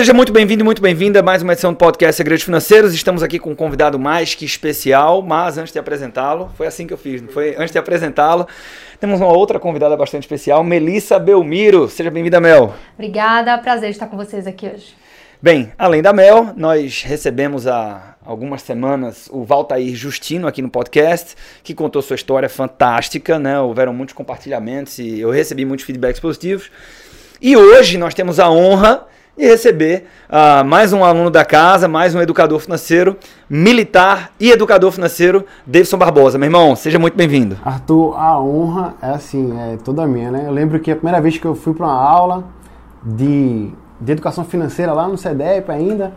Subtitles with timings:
[0.00, 2.94] Seja muito bem-vindo e muito bem-vinda a mais uma edição do podcast Segredos Financeiros.
[2.94, 6.94] Estamos aqui com um convidado mais que especial, mas antes de apresentá-lo, foi assim que
[6.94, 7.54] eu fiz, não foi?
[7.54, 8.48] Antes de apresentá-lo,
[8.98, 11.86] temos uma outra convidada bastante especial, Melissa Belmiro.
[11.86, 12.72] Seja bem-vinda, Mel.
[12.94, 14.94] Obrigada, prazer estar com vocês aqui hoje.
[15.42, 21.36] Bem, além da Mel, nós recebemos há algumas semanas o Valtair Justino aqui no podcast,
[21.62, 23.60] que contou sua história fantástica, né?
[23.60, 26.70] Houveram muitos compartilhamentos e eu recebi muitos feedbacks positivos.
[27.38, 29.10] E hoje nós temos a honra
[29.40, 33.16] e receber uh, mais um aluno da casa, mais um educador financeiro,
[33.48, 36.36] militar e educador financeiro, Davidson Barbosa.
[36.36, 37.56] Meu irmão, seja muito bem-vindo.
[37.64, 40.44] Arthur, a honra é assim, é toda minha, né?
[40.46, 42.44] Eu lembro que a primeira vez que eu fui para uma aula
[43.02, 46.12] de, de educação financeira lá no CEDEP ainda,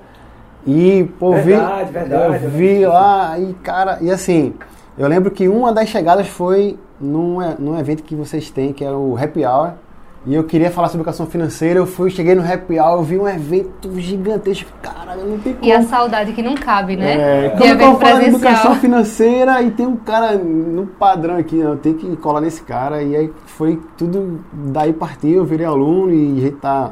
[0.67, 4.53] e pô, verdade, vi, verdade, eu vi lá, e cara, e assim,
[4.97, 8.91] eu lembro que uma das chegadas foi num, num evento que vocês têm, que é
[8.91, 9.75] o Happy Hour,
[10.25, 13.17] e eu queria falar sobre educação financeira, eu fui, cheguei no Happy Hour, eu vi
[13.17, 15.65] um evento gigantesco, cara, não tem como.
[15.65, 17.45] E a saudade que não cabe, né?
[17.45, 21.75] É, como eu falar de educação financeira e tem um cara no padrão aqui, eu
[21.77, 26.37] tenho que colar nesse cara, e aí foi tudo, daí partiu, eu virei aluno e
[26.37, 26.91] a gente tá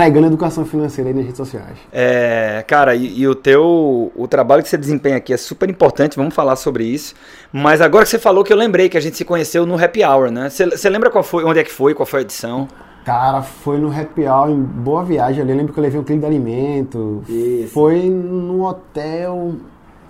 [0.00, 1.78] entregando educação financeira aí nas redes sociais.
[1.92, 6.16] É, cara, e, e, o teu o trabalho que você desempenha aqui é super importante,
[6.16, 7.14] vamos falar sobre isso.
[7.52, 10.04] Mas agora que você falou que eu lembrei que a gente se conheceu no Happy
[10.04, 10.50] Hour, né?
[10.50, 12.68] Você, você lembra qual foi, onde é que foi, qual foi a edição?
[13.04, 15.52] Cara, foi no Happy Hour em Boa Viagem ali.
[15.52, 17.22] Eu lembro que eu levei um cliente de alimento.
[17.28, 17.72] Isso.
[17.72, 19.54] Foi no hotel.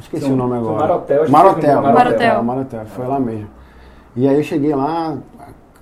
[0.01, 0.79] Esqueci São, o nome agora.
[0.79, 1.29] Marotel.
[1.29, 1.83] Marotel.
[1.83, 2.43] Marotel.
[2.43, 2.87] Marotel.
[2.87, 3.49] Foi lá mesmo.
[4.17, 5.19] E aí eu cheguei lá,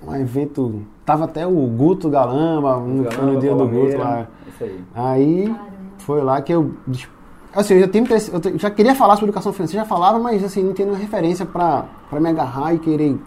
[0.07, 4.27] um evento Tava até o Guto Galamba, no, Galamba, no dia do Guto lá.
[4.47, 4.83] Isso aí.
[4.95, 5.55] Aí
[5.99, 6.71] foi lá que eu.
[7.53, 10.63] Assim, eu já, tenho, eu já queria falar sobre educação financeira, já falava, mas assim,
[10.63, 11.87] não tinha referência para
[12.19, 13.17] me agarrar e querer,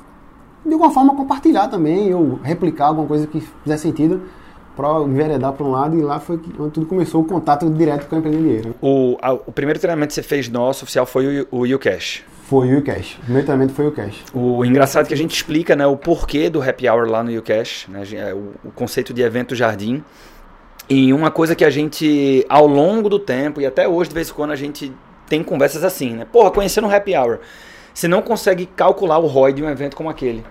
[0.66, 4.22] de alguma forma, compartilhar também, ou replicar alguma coisa que fizesse sentido
[4.76, 8.06] para enveredar para um lado e lá foi que, onde tudo começou o contato direto
[8.06, 8.74] com a empreendedora.
[8.82, 12.22] O, a, o primeiro treinamento que você fez nosso oficial foi o, o UCash.
[12.48, 13.16] Foi o Ucash.
[13.16, 14.24] O primeiro treinamento foi o Ucash.
[14.32, 17.36] O engraçado é que a gente explica né, o porquê do Happy Hour lá no
[17.38, 20.02] Ucash, né, é o, conceito de evento jardim.
[20.88, 24.30] E uma coisa que a gente, ao longo do tempo, e até hoje, de vez
[24.30, 24.90] em quando, a gente
[25.28, 26.24] tem conversas assim, né?
[26.24, 27.40] Porra, conhecendo o Happy Hour,
[27.92, 30.42] você não consegue calcular o ROI de um evento como aquele.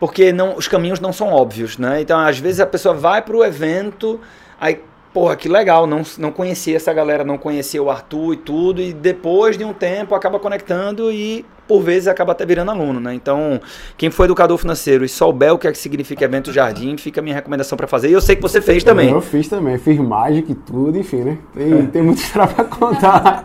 [0.00, 2.00] Porque não, os caminhos não são óbvios, né?
[2.00, 4.20] Então, às vezes, a pessoa vai para o evento,
[4.60, 4.80] aí
[5.12, 8.92] porra, que legal, não, não conhecia essa galera, não conhecia o Arthur e tudo, e
[8.92, 13.12] depois de um tempo acaba conectando e por vezes acaba até virando aluno, né?
[13.14, 13.60] Então,
[13.96, 17.22] quem for educador financeiro e souber o que é que significa evento jardim, fica a
[17.22, 18.08] minha recomendação para fazer.
[18.08, 19.10] E eu sei que você fez também.
[19.10, 21.38] Eu fiz também, fiz mágica e tudo, enfim, né?
[21.54, 23.44] Tem, tem muita história para contar.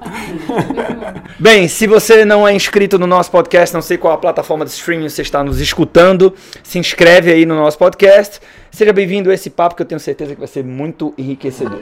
[1.38, 4.72] Bem, se você não é inscrito no nosso podcast, não sei qual a plataforma de
[4.72, 6.34] streaming você está nos escutando,
[6.64, 8.40] se inscreve aí no nosso podcast.
[8.72, 11.82] Seja bem-vindo a esse papo que eu tenho certeza que vai ser muito enriquecedor.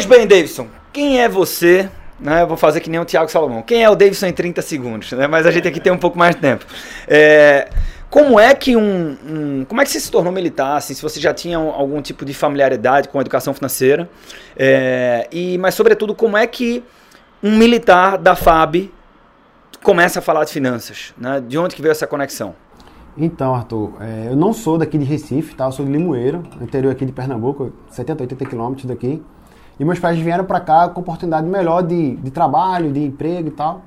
[0.00, 1.86] Pois bem, Davidson, quem é você?
[2.18, 3.60] Né, vou fazer que nem o Thiago Salomão.
[3.60, 5.12] Quem é o Davidson em 30 segundos?
[5.12, 5.26] Né?
[5.26, 6.64] Mas a gente aqui tem um pouco mais de tempo.
[7.06, 7.68] É,
[8.08, 10.78] como é que um, um, como é que você se tornou militar?
[10.78, 14.08] Assim, se você já tinha algum tipo de familiaridade com a educação financeira?
[14.56, 16.82] É, e, mas sobretudo, como é que
[17.42, 18.90] um militar da FAB
[19.82, 21.12] começa a falar de finanças?
[21.18, 21.42] Né?
[21.46, 22.54] De onde que veio essa conexão?
[23.18, 25.66] Então, Arthur, é, eu não sou daqui de Recife, tá?
[25.66, 29.22] Eu sou de Limoeiro, interior aqui de Pernambuco, 70, 80 quilômetros daqui.
[29.80, 33.50] E meus pais vieram para cá com oportunidade melhor de, de trabalho, de emprego e
[33.50, 33.80] tal.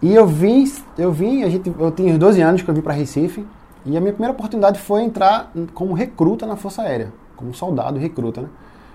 [0.00, 0.64] E eu vim,
[0.96, 3.46] eu vim, a gente, eu tinha 12 anos que eu vim para Recife.
[3.84, 8.40] E a minha primeira oportunidade foi entrar como recruta na Força Aérea, como soldado recruta,
[8.40, 8.48] né?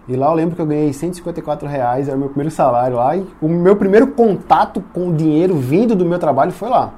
[0.08, 3.16] E lá eu lembro que eu ganhei 154 reais, era o meu primeiro salário lá.
[3.16, 6.92] E o meu primeiro contato com o dinheiro vindo do meu trabalho foi lá.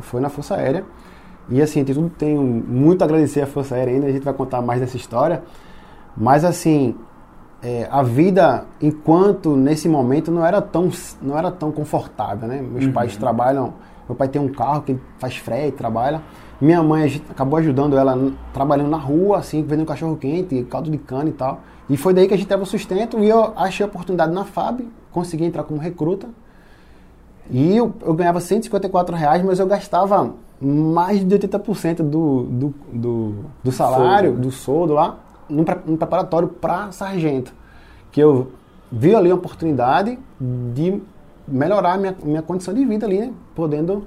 [0.00, 0.82] Foi na Força Aérea.
[1.50, 4.80] E assim, tenho muito a agradecer à Força Aérea ainda, a gente vai contar mais
[4.80, 5.42] dessa história.
[6.16, 6.94] Mas assim,
[7.62, 10.90] é, a vida enquanto nesse momento não era tão
[11.22, 12.60] não era tão confortável né?
[12.60, 12.92] Meus uhum.
[12.92, 13.74] pais trabalham
[14.08, 16.22] meu pai tem um carro que faz frete trabalha.
[16.60, 21.28] Minha mãe acabou ajudando ela trabalhando na rua assim vendendo cachorro quente caldo de cana
[21.28, 21.60] e tal.
[21.88, 24.44] E foi daí que a gente teve o sustento e eu achei a oportunidade na
[24.44, 26.28] FAB consegui entrar como recruta.
[27.50, 33.34] E eu, eu ganhava 154 reais mas eu gastava mais de 80% do, do, do,
[33.62, 34.42] do salário soldo.
[34.42, 37.52] do soldo lá num, preparatório para sargento,
[38.10, 38.52] que eu
[38.90, 41.00] vi ali uma oportunidade de
[41.46, 43.32] melhorar minha, minha condição de vida ali, né?
[43.54, 44.04] podendo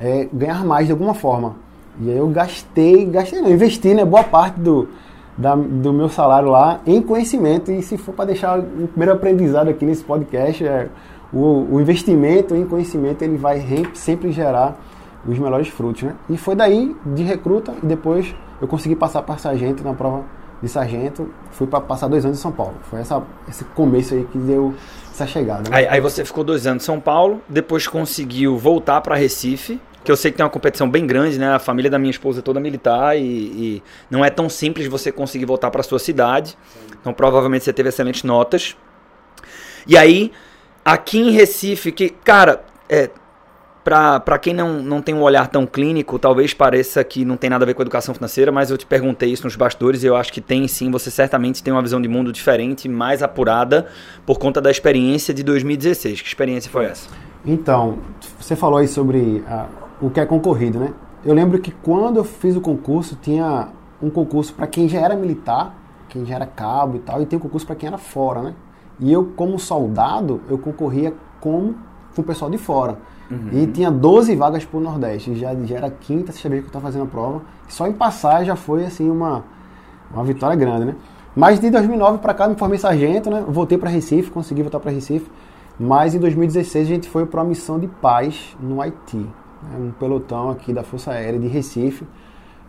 [0.00, 1.56] é, ganhar mais de alguma forma.
[2.00, 4.88] E aí eu gastei, gastei não, investi né, boa parte do,
[5.36, 7.70] da, do meu salário lá em conhecimento.
[7.70, 10.88] E se for para deixar o primeiro aprendizado aqui nesse podcast, é,
[11.32, 13.64] o, o investimento em conhecimento ele vai
[13.94, 14.76] sempre gerar
[15.26, 16.14] os melhores frutos, né?
[16.28, 20.24] E foi daí de recruta e depois eu consegui passar para sargento na prova
[20.62, 22.74] de sargento, fui para passar dois anos em São Paulo.
[22.88, 24.74] Foi essa, esse começo aí que deu
[25.10, 25.68] essa chegada.
[25.68, 25.76] Né?
[25.76, 30.10] Aí, aí, você ficou dois anos em São Paulo, depois conseguiu voltar para Recife, que
[30.10, 31.54] eu sei que tem uma competição bem grande, né?
[31.54, 35.12] A família da minha esposa é toda militar e, e não é tão simples você
[35.12, 36.56] conseguir voltar para sua cidade.
[37.00, 38.76] Então provavelmente você teve excelentes notas.
[39.86, 40.32] E aí,
[40.84, 43.10] aqui em Recife, que, cara, é,
[43.84, 47.64] para quem não, não tem um olhar tão clínico, talvez pareça que não tem nada
[47.64, 50.32] a ver com educação financeira, mas eu te perguntei isso nos bastidores e eu acho
[50.32, 50.90] que tem sim.
[50.90, 53.88] Você certamente tem uma visão de mundo diferente, mais apurada,
[54.24, 56.20] por conta da experiência de 2016.
[56.20, 57.08] Que experiência foi essa?
[57.44, 57.98] Então,
[58.38, 59.66] você falou aí sobre ah,
[60.00, 60.92] o que é concorrido, né?
[61.24, 63.68] Eu lembro que quando eu fiz o concurso, tinha
[64.00, 65.74] um concurso para quem já era militar,
[66.08, 68.54] quem já era cabo e tal, e tem um concurso para quem era fora, né?
[69.00, 71.74] E eu, como soldado, eu concorria com,
[72.14, 72.98] com o pessoal de fora.
[73.30, 73.48] Uhum.
[73.52, 75.34] E tinha 12 vagas para o Nordeste.
[75.34, 77.42] Já, já era a quinta, você vê que eu estava fazendo a prova.
[77.68, 79.44] Só em passar já foi assim uma,
[80.12, 80.96] uma vitória grande, né?
[81.34, 83.42] Mas de 2009 para cá me formei sargento, né?
[83.48, 85.30] Voltei para Recife, consegui voltar para Recife.
[85.80, 89.16] Mas em 2016 a gente foi para uma missão de paz no Haiti.
[89.16, 89.28] Né?
[89.78, 92.06] Um pelotão aqui da Força Aérea de Recife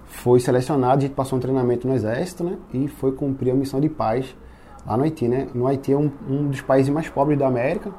[0.05, 2.57] foi selecionado, a gente passou um treinamento no Exército, né?
[2.73, 4.33] E foi cumprir a missão de paz
[4.85, 5.47] lá no Haiti, né?
[5.53, 7.91] No Haiti é um, um dos países mais pobres da América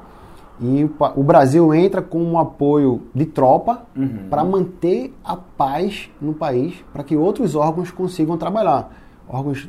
[0.59, 4.29] e o, Brasil entra com um apoio de tropa uhum.
[4.29, 8.89] para manter a paz no país, para que outros órgãos consigam trabalhar.
[9.27, 9.67] Órgãos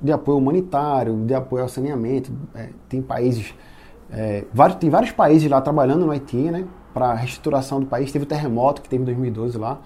[0.00, 2.30] de apoio humanitário, de apoio ao saneamento.
[2.54, 3.54] É, tem países,
[4.10, 6.64] é, vários, tem vários países lá trabalhando no Haiti, né?
[6.94, 8.12] Para a reestruturação do país.
[8.12, 9.78] Teve o terremoto que teve em 2012 lá.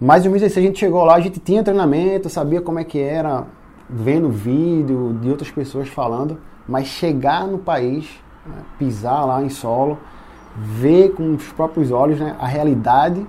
[0.00, 2.98] Mas em 2016 a gente chegou lá, a gente tinha treinamento, sabia como é que
[2.98, 3.46] era,
[3.88, 9.98] vendo vídeo de outras pessoas falando, mas chegar no país né, pisar lá em solo,
[10.56, 13.26] ver com os próprios olhos né, a realidade,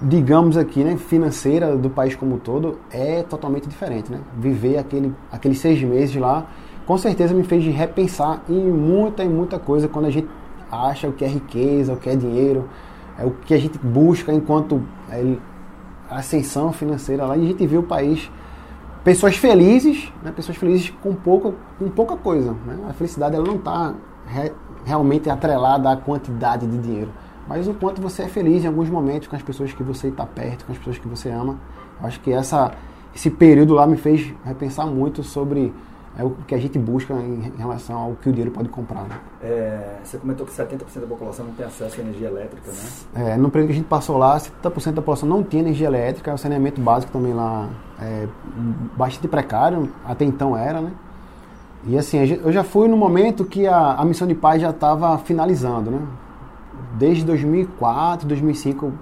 [0.00, 4.10] digamos aqui, né, financeira do país como um todo é totalmente diferente.
[4.10, 4.20] Né?
[4.36, 6.46] Viver aquele, aqueles seis meses lá,
[6.86, 10.28] com certeza me fez repensar em muita e muita coisa quando a gente
[10.70, 12.68] acha o que é riqueza, o que é dinheiro,
[13.18, 15.36] é o que a gente busca enquanto é,
[16.10, 18.30] ascensão financeira lá, e a gente vê o país
[19.04, 20.32] pessoas felizes, né?
[20.34, 22.52] pessoas felizes com, pouco, com pouca coisa.
[22.66, 22.78] Né?
[22.88, 23.94] A felicidade ela não está
[24.26, 24.52] re,
[24.84, 27.10] realmente atrelada à quantidade de dinheiro,
[27.48, 30.24] mas o quanto você é feliz em alguns momentos com as pessoas que você está
[30.24, 31.58] perto, com as pessoas que você ama.
[32.00, 32.72] Eu acho que essa,
[33.14, 35.72] esse período lá me fez repensar muito sobre
[36.16, 39.02] é o que a gente busca em relação ao que o dinheiro pode comprar.
[39.04, 39.18] Né?
[39.42, 43.32] É, você comentou que 70% da população não tem acesso à energia elétrica, né?
[43.32, 46.34] É, no período que a gente passou lá, 70% da população não tinha energia elétrica,
[46.34, 47.68] o saneamento básico também lá
[48.00, 48.28] é
[48.96, 50.92] bastante precário, até então era, né?
[51.84, 55.16] E assim, eu já fui no momento que a, a missão de paz já estava
[55.18, 56.00] finalizando, né?
[56.94, 58.92] Desde 2004, 2005,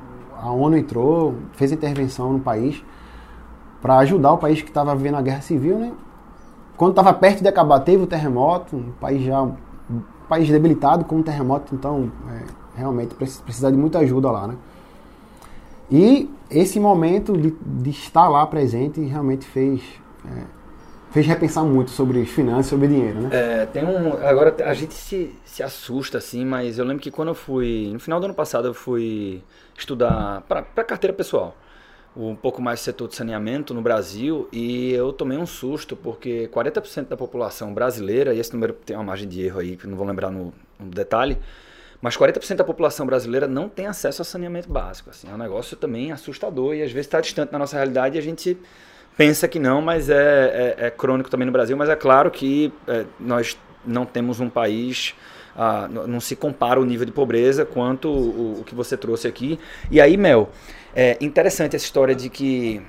[0.41, 2.83] a ONU entrou, fez intervenção no país
[3.83, 5.93] para ajudar o país que estava vivendo a guerra civil, né?
[6.81, 9.53] Quando estava perto de acabar, teve o terremoto, um país já um
[10.27, 14.57] país debilitado com um terremoto, então é, realmente precisa de muita ajuda lá, né?
[15.91, 19.83] E esse momento de, de estar lá presente realmente fez
[20.25, 20.45] é,
[21.11, 23.29] fez repensar muito sobre finanças, sobre dinheiro, né?
[23.31, 24.15] É, tem um.
[24.27, 27.91] Agora a gente se, se assusta assim, mas eu lembro que quando eu fui.
[27.93, 29.43] No final do ano passado eu fui
[29.77, 31.55] estudar para carteira pessoal
[32.17, 36.49] um pouco mais do setor de saneamento no Brasil e eu tomei um susto porque
[36.53, 39.97] 40% da população brasileira, e esse número tem uma margem de erro aí que não
[39.97, 41.39] vou lembrar no, no detalhe,
[42.03, 45.11] mas 40% da população brasileira não tem acesso a saneamento básico.
[45.11, 48.19] Assim, é um negócio também assustador e às vezes está distante da nossa realidade e
[48.19, 48.57] a gente
[49.17, 51.77] pensa que não, mas é, é, é crônico também no Brasil.
[51.77, 55.15] Mas é claro que é, nós não temos um país
[55.63, 59.59] ah, não se compara o nível de pobreza quanto o, o, que você trouxe aqui.
[59.91, 60.49] E aí, Mel,
[60.97, 62.81] é interessante essa história de que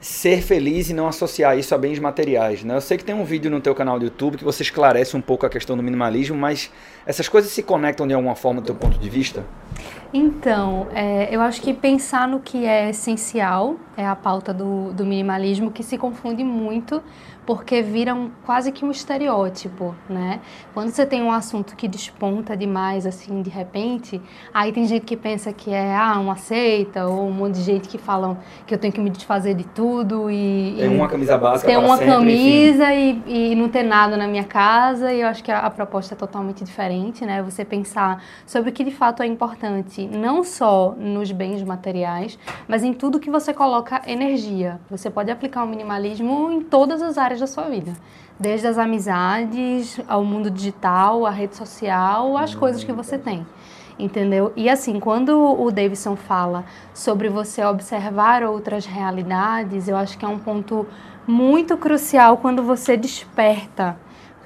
[0.00, 2.62] ser feliz e não associar isso a bens materiais.
[2.62, 2.76] Né?
[2.76, 5.20] Eu sei que tem um vídeo no teu canal do YouTube que você esclarece um
[5.20, 6.70] pouco a questão do minimalismo, mas
[7.04, 9.44] essas coisas se conectam de alguma forma do teu ponto de vista?
[10.12, 15.04] Então, é, eu acho que pensar no que é essencial é a pauta do, do
[15.04, 17.02] minimalismo que se confunde muito
[17.46, 20.40] porque viram quase que um estereótipo, né?
[20.74, 24.20] Quando você tem um assunto que desponta demais, assim, de repente,
[24.52, 27.88] aí tem gente que pensa que é ah, uma seita, ou um monte de gente
[27.88, 30.74] que falam que eu tenho que me desfazer de tudo e.
[30.76, 31.70] Tem uma camisa básica.
[31.70, 35.12] Ter uma sempre, camisa e, e, não ter nada na minha casa.
[35.12, 37.40] E eu acho que a, a, proposta é totalmente diferente, né?
[37.44, 39.65] Você pensar sobre o que de fato é importante,
[40.10, 44.80] não só nos bens materiais, mas em tudo que você coloca energia.
[44.90, 47.92] Você pode aplicar o minimalismo em todas as áreas da sua vida.
[48.38, 53.46] Desde as amizades, ao mundo digital, a rede social, as coisas que você tem
[53.98, 54.52] entendeu?
[54.54, 60.28] E assim, quando o Davidson fala sobre você observar outras realidades, eu acho que é
[60.28, 60.86] um ponto
[61.26, 63.96] muito crucial quando você desperta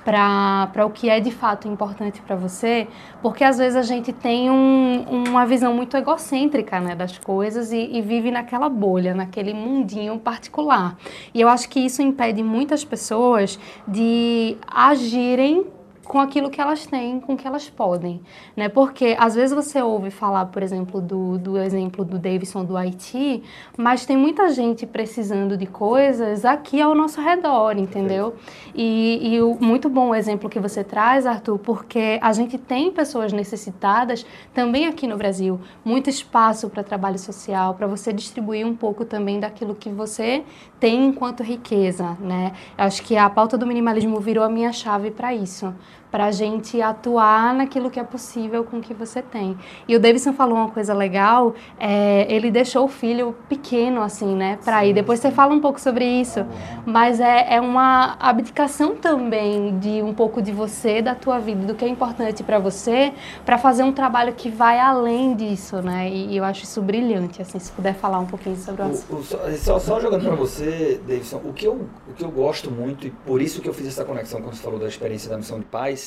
[0.05, 2.89] para o que é de fato importante para você,
[3.23, 7.91] porque às vezes a gente tem um, uma visão muito egocêntrica né, das coisas e,
[7.93, 10.97] e, vive naquela bolha, naquele mundinho particular.
[11.35, 15.67] E eu acho que isso impede muitas pessoas de agirem
[16.11, 18.21] com aquilo que elas têm, com o que elas podem,
[18.57, 18.69] né?
[18.69, 23.45] Porque às vezes você ouve falar, por exemplo, do, do exemplo do Davidson do Haiti,
[23.77, 28.35] mas tem muita gente precisando de coisas aqui ao nosso redor, entendeu?
[28.75, 32.91] E, e o, muito bom o exemplo que você traz, Arthur, porque a gente tem
[32.91, 38.75] pessoas necessitadas também aqui no Brasil, muito espaço para trabalho social, para você distribuir um
[38.75, 40.43] pouco também daquilo que você
[40.81, 42.53] tem enquanto riqueza, né?
[42.77, 45.73] Acho que a pauta do minimalismo virou a minha chave para isso
[46.11, 49.57] para a gente atuar naquilo que é possível com o que você tem.
[49.87, 54.59] E o Davidson falou uma coisa legal, é, ele deixou o filho pequeno, assim, né,
[54.65, 54.93] para ir.
[54.93, 56.45] Depois você fala um pouco sobre isso,
[56.85, 61.75] mas é, é uma abdicação também de um pouco de você, da tua vida, do
[61.75, 63.13] que é importante para você,
[63.45, 67.41] para fazer um trabalho que vai além disso, né, e, e, eu acho isso brilhante,
[67.41, 69.25] assim, se puder falar um pouquinho sobre o assunto.
[69.59, 73.11] só, só, jogando para você, Davidson, o que, eu, o que eu gosto muito, e
[73.11, 75.67] por isso que eu fiz essa conexão quando você falou da experiência da missão de
[75.67, 76.00] paz,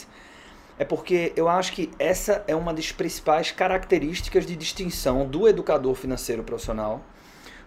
[0.77, 5.93] é porque eu acho que essa é uma das principais características de distinção do educador
[5.95, 7.01] financeiro profissional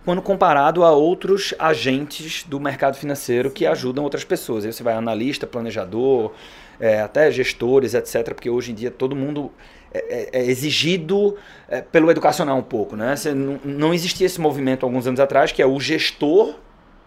[0.05, 4.65] quando comparado a outros agentes do mercado financeiro que ajudam outras pessoas.
[4.65, 6.33] Aí você vai analista, planejador,
[6.79, 8.33] é, até gestores, etc.
[8.33, 9.51] Porque hoje em dia todo mundo
[9.93, 11.37] é, é, é exigido
[11.69, 12.95] é, pelo educacional um pouco.
[12.95, 13.17] Né?
[13.17, 16.55] Você, não, não existia esse movimento alguns anos atrás, que é o gestor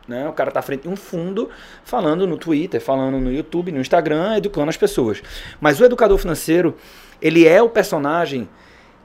[0.08, 0.28] né?
[0.28, 1.50] O cara está à frente de um fundo
[1.84, 5.22] falando no Twitter, falando no YouTube, no Instagram, educando as pessoas.
[5.62, 6.76] Mas o educador financeiro,
[7.22, 8.50] ele é o personagem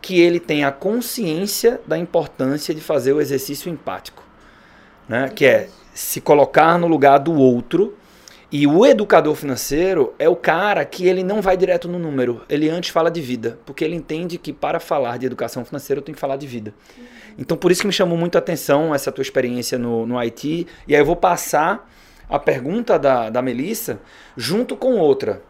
[0.01, 4.23] que ele tem a consciência da importância de fazer o exercício empático,
[5.09, 5.31] né?
[5.35, 7.97] Que é se colocar no lugar do outro.
[8.53, 12.69] E o educador financeiro é o cara que ele não vai direto no número, ele
[12.69, 16.15] antes fala de vida, porque ele entende que para falar de educação financeira eu tenho
[16.15, 16.73] que falar de vida.
[17.39, 20.67] Então, por isso que me chamou muito a atenção essa tua experiência no, no Haiti.
[20.87, 21.89] E aí eu vou passar
[22.29, 24.01] a pergunta da, da Melissa
[24.37, 25.43] junto com outra.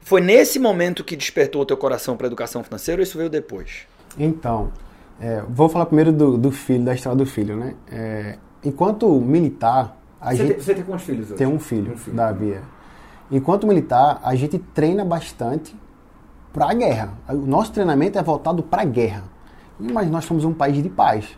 [0.00, 3.30] Foi nesse momento que despertou o teu coração para a educação financeira ou isso veio
[3.30, 3.86] depois?
[4.18, 4.72] Então,
[5.20, 7.74] é, vou falar primeiro do, do, filho, da história do filho, né?
[7.90, 10.54] É, enquanto militar, a você gente...
[10.54, 11.38] Tem, você tem quantos filhos hoje?
[11.38, 12.16] Tem um filho, um filho.
[12.16, 12.62] da Bia.
[13.30, 15.74] Enquanto militar, a gente treina bastante
[16.52, 17.14] para a guerra.
[17.28, 19.31] O nosso treinamento é voltado para a guerra
[19.78, 21.36] mas nós somos um país de paz.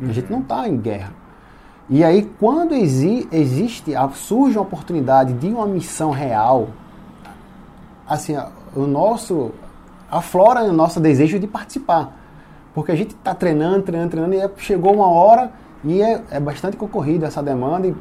[0.00, 1.12] A gente não está em guerra.
[1.88, 6.68] E aí, quando exi existe, surge uma oportunidade de uma missão real,
[8.06, 8.36] assim,
[8.74, 9.52] o nosso
[10.10, 12.16] aflora o nosso desejo de participar.
[12.74, 15.52] Porque a gente está treinando, treinando, treinando, e chegou uma hora
[15.84, 17.88] e é, é bastante concorrida essa demanda.
[17.88, 17.94] E,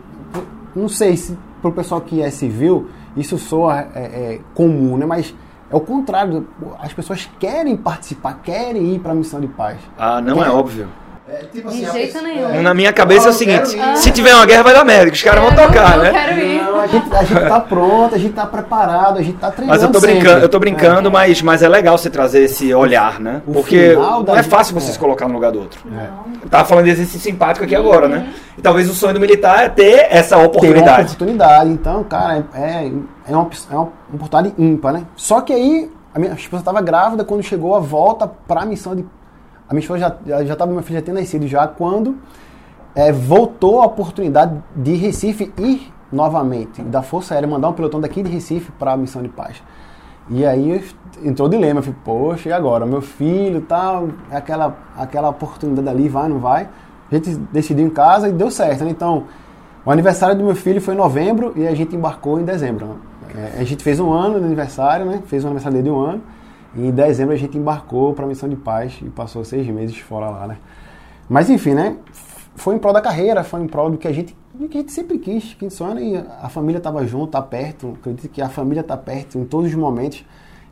[0.75, 5.05] não sei se para o pessoal que é civil isso soa é, é, comum, né?
[5.05, 5.33] mas
[5.73, 6.47] é o contrário.
[6.79, 9.79] As pessoas querem participar, querem ir para a missão de paz.
[9.97, 10.87] Ah, não é, é óbvio.
[11.27, 12.61] É, tipo assim, de jeito nenhum.
[12.61, 15.41] Na minha cabeça é o seguinte: se tiver uma guerra, vai dar merda, os caras
[15.41, 16.11] vão tocar, não, né?
[16.11, 16.61] Quero ir.
[16.61, 19.79] Não, a gente, a gente tá pronto, a gente tá preparado, a gente tá treinando.
[19.79, 21.11] Mas eu tô brincando, eu tô brincando, é.
[21.11, 23.41] mas, mas é legal você trazer esse olhar, né?
[23.47, 25.79] O Porque não é fácil você se colocar no lugar do outro.
[25.97, 26.47] É.
[26.49, 28.33] Tava falando de exercício simpático aqui agora, né?
[28.57, 30.83] E talvez o sonho do militar é ter essa oportunidade.
[30.83, 32.91] Ter uma oportunidade, então, cara, é,
[33.27, 35.03] é, uma, é uma oportunidade ímpar, né?
[35.15, 38.95] Só que aí a minha esposa estava grávida quando chegou a volta para a missão
[38.95, 39.05] de.
[39.73, 42.15] A minha esposa já estava, minha filha já tinha nascido já quando
[42.93, 48.21] é, voltou a oportunidade de Recife ir novamente, da Força Aérea mandar um pelotão daqui
[48.21, 49.63] de Recife para a missão de paz.
[50.29, 50.79] E aí
[51.25, 52.85] entrou o dilema, eu falei, poxa, e agora?
[52.85, 56.69] Meu filho tal, aquela, aquela oportunidade ali, vai, não vai?
[57.11, 58.91] A gente decidiu em casa e deu certo, né?
[58.91, 59.23] Então,
[59.83, 62.99] o aniversário do meu filho foi em novembro e a gente embarcou em dezembro.
[63.35, 65.23] É, a gente fez um ano de aniversário, né?
[65.25, 66.21] Fez um aniversário de um ano.
[66.75, 69.97] E em dezembro a gente embarcou para a missão de paz e passou seis meses
[69.97, 70.57] fora lá, né?
[71.29, 71.97] Mas enfim, né?
[72.55, 74.81] Foi em prol da carreira, foi em prol do que a gente, do que a
[74.81, 77.93] gente sempre quis, que sonha e a família estava junto, tá perto.
[77.99, 80.23] Acredito que a família está perto em todos os momentos.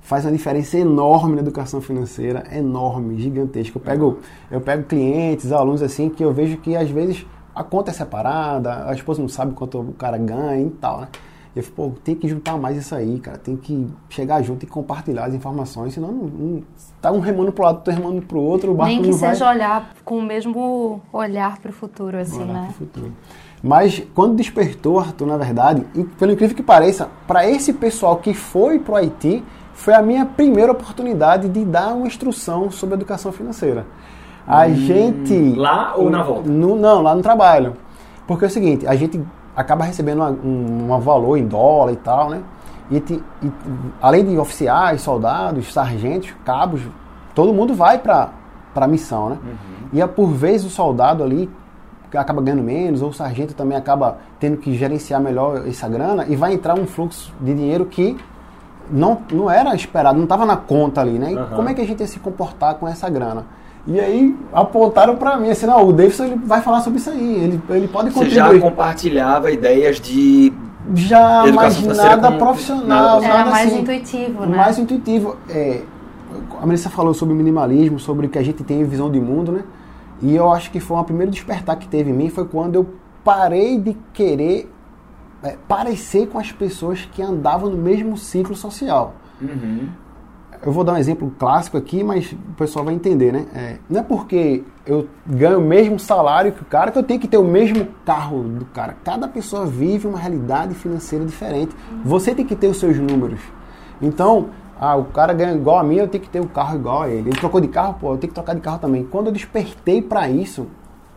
[0.02, 3.78] Faz uma diferença enorme na educação financeira, enorme, gigantesca.
[3.78, 7.92] Eu pego, eu pego clientes, alunos assim, que eu vejo que às vezes a conta
[7.92, 11.08] é separada, a esposa não sabe quanto o cara ganha e tal, né?
[11.54, 13.38] Eu falei, pô, tem que juntar mais isso aí, cara.
[13.38, 16.64] Tem que chegar junto e compartilhar as informações, senão não, não,
[17.02, 19.46] tá um remando pro lado, outro remando pro outro, o barco Nem que não seja
[19.46, 19.56] vai...
[19.56, 22.66] olhar com o mesmo olhar pro futuro, assim, olhar né?
[22.68, 23.12] pro futuro.
[23.62, 28.34] Mas quando despertou, Arthur, na verdade, e pelo incrível que pareça, para esse pessoal que
[28.34, 29.44] foi pro Haiti,
[29.74, 33.86] foi a minha primeira oportunidade de dar uma instrução sobre educação financeira.
[34.48, 35.34] A gente.
[35.34, 36.50] Hum, lá ou na volta?
[36.50, 37.76] No, não, lá no trabalho.
[38.26, 39.22] Porque é o seguinte, a gente
[39.56, 42.42] acaba recebendo uma, um, um valor em dólar e tal, né?
[42.90, 43.52] E, te, e,
[44.02, 46.82] além de oficiais, soldados, sargentos, cabos,
[47.34, 48.30] todo mundo vai para
[48.76, 49.38] a missão, né?
[49.44, 49.88] Uhum.
[49.94, 51.50] E é por vez o soldado ali
[52.14, 56.36] acaba ganhando menos, ou o sargento também acaba tendo que gerenciar melhor essa grana e
[56.36, 58.18] vai entrar um fluxo de dinheiro que
[58.90, 61.32] não, não era esperado, não estava na conta ali, né?
[61.32, 61.46] E Uhum.
[61.56, 63.46] como é que a gente ia se comportar com essa grana?
[63.88, 67.36] E aí apontaram para mim assim, não, o Davidson ele vai falar sobre isso aí,
[67.44, 68.62] ele, ele pode Você já contribuir.
[68.70, 70.54] compartilhava ideias de.
[70.96, 74.58] Já, Educação mas nada profissional, nada- nada, Era mais assim, intuitivo, né?
[74.58, 75.36] mais intuitivo.
[75.50, 75.82] É,
[76.62, 79.20] a Melissa falou sobre o minimalismo, sobre o que a gente tem em visão de
[79.20, 79.64] mundo, né?
[80.22, 82.88] E eu acho que foi uma primeiro despertar que teve em mim foi quando eu
[83.24, 84.72] parei de querer
[85.44, 89.14] é, parecer com as pessoas que andavam no mesmo ciclo social.
[89.42, 89.88] Uhum.
[90.64, 93.48] Eu vou dar um exemplo clássico aqui, mas o pessoal vai entender, né?
[93.56, 97.20] É, não é porque eu ganho o mesmo salário que o cara que eu tenho
[97.20, 98.96] que ter o mesmo carro do cara.
[99.04, 101.76] Cada pessoa vive uma realidade financeira diferente.
[102.06, 103.40] Você tem que ter os seus números.
[104.00, 104.50] Então,
[104.80, 107.10] ah, o cara ganha igual a mim, eu tenho que ter o carro igual a
[107.10, 107.30] ele.
[107.30, 109.04] Ele trocou de carro, pô, eu tenho que trocar de carro também.
[109.04, 110.68] Quando eu despertei para isso,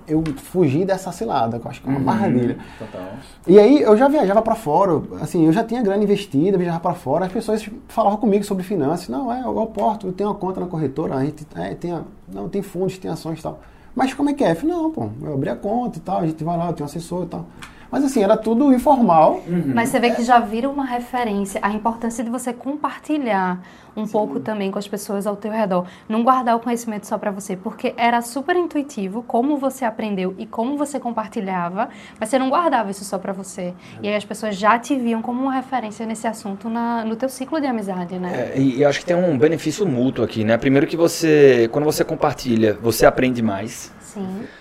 [0.06, 2.58] eu fugi dessa cilada, que eu acho que é uma maravilha.
[2.78, 3.08] Total.
[3.46, 6.94] E aí eu já viajava para fora, assim, eu já tinha grana investida, viajava para
[6.94, 9.08] fora, as pessoas falavam comigo sobre finanças.
[9.08, 12.02] Não, é, eu aporto, eu tenho uma conta na corretora, a gente é, tem, a-
[12.32, 13.60] não, tem fundos, tem ações e tal.
[13.94, 14.50] Mas como é que é?
[14.52, 16.72] Eu falei, não, pô, eu abri a conta e tal, a gente vai lá, eu
[16.72, 17.46] tenho um assessor e tal.
[17.94, 19.40] Mas assim, era tudo informal.
[19.72, 23.62] Mas você vê que já vira uma referência a importância de você compartilhar
[23.96, 25.86] um pouco também com as pessoas ao teu redor.
[26.08, 30.44] Não guardar o conhecimento só para você, porque era super intuitivo como você aprendeu e
[30.44, 33.72] como você compartilhava, mas você não guardava isso só para você.
[34.02, 37.28] E aí as pessoas já te viam como uma referência nesse assunto na, no teu
[37.28, 38.50] ciclo de amizade, né?
[38.56, 40.56] É, e, e acho que tem um benefício mútuo aqui, né?
[40.56, 43.94] Primeiro que você, quando você compartilha, você aprende mais.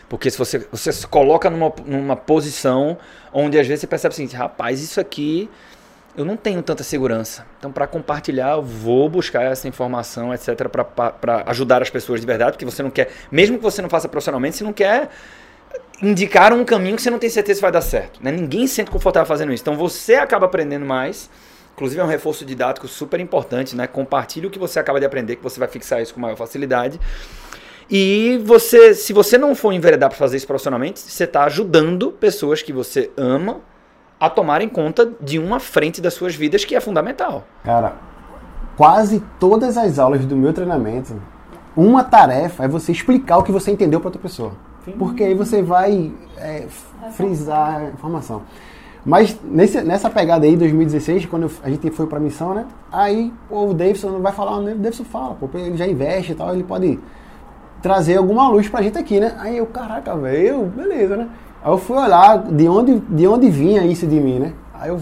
[0.09, 2.97] Porque se você, você se coloca numa, numa posição
[3.31, 5.49] onde às vezes você percebe o seguinte, rapaz, isso aqui
[6.15, 7.45] eu não tenho tanta segurança.
[7.57, 12.51] Então, para compartilhar, eu vou buscar essa informação, etc, para ajudar as pessoas de verdade,
[12.51, 15.09] porque você não quer, mesmo que você não faça profissionalmente, você não quer
[16.01, 18.19] indicar um caminho que você não tem certeza se vai dar certo.
[18.21, 18.31] Né?
[18.31, 19.63] Ninguém se sente confortável fazendo isso.
[19.63, 21.29] Então, você acaba aprendendo mais.
[21.73, 23.87] Inclusive, é um reforço didático super importante, né?
[23.87, 26.99] Compartilhe o que você acaba de aprender, que você vai fixar isso com maior facilidade.
[27.95, 32.63] E você, se você não for enveredar para fazer isso profissionalmente, você está ajudando pessoas
[32.63, 33.57] que você ama
[34.19, 37.43] a tomarem conta de uma frente das suas vidas que é fundamental.
[37.63, 37.93] Cara,
[38.75, 41.21] quase todas as aulas do meu treinamento,
[41.77, 44.53] uma tarefa é você explicar o que você entendeu para outra pessoa.
[44.97, 46.65] Porque aí você vai é,
[47.11, 48.41] frisar a informação.
[49.05, 52.65] Mas nesse, nessa pegada aí, 2016, quando eu- a gente foi pra missão, né?
[52.91, 56.35] Aí pô, o Davidson não vai falar, o Davidson fala, pô, ele já investe e
[56.35, 56.99] tal, ele pode
[57.83, 59.35] trazer alguma luz pra gente aqui, né?
[59.37, 61.27] Aí eu, caraca, velho, beleza, né?
[61.61, 64.53] Aí eu fui olhar de onde, de onde vinha isso de mim, né?
[64.73, 65.01] Aí eu,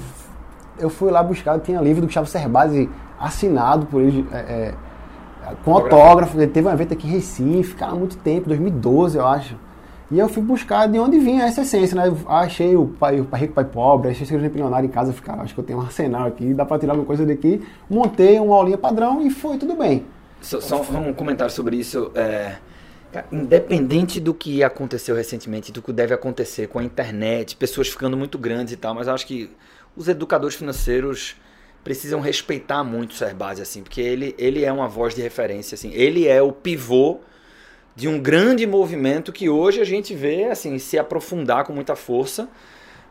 [0.79, 2.89] eu fui lá buscar, tinha livro do Gustavo Cerbasi
[3.19, 4.73] assinado por ele, é, é,
[5.63, 6.35] com autógrafo.
[6.37, 9.55] Ele teve um evento aqui em Recife, cara, há muito tempo, 2012, eu acho.
[10.09, 12.07] E eu fui buscar de onde vinha essa essência, né?
[12.07, 15.13] Eu achei o pai, o pai rico, pai pobre, achei o segredo milionário em casa,
[15.27, 17.61] "Ah, acho que eu tenho um arsenal aqui, dá pra tirar alguma coisa daqui.
[17.87, 20.03] Montei uma aulinha padrão e foi tudo bem.
[20.41, 22.11] Só, só um comentário sobre isso.
[22.15, 22.55] é,
[23.31, 28.37] independente do que aconteceu recentemente, do que deve acontecer com a internet, pessoas ficando muito
[28.37, 29.49] grandes e tal, mas acho que
[29.95, 31.35] os educadores financeiros
[31.83, 35.91] precisam respeitar muito o Serbasi, assim, porque ele, ele é uma voz de referência, assim,
[35.93, 37.19] ele é o pivô
[37.95, 42.47] de um grande movimento que hoje a gente vê assim se aprofundar com muita força.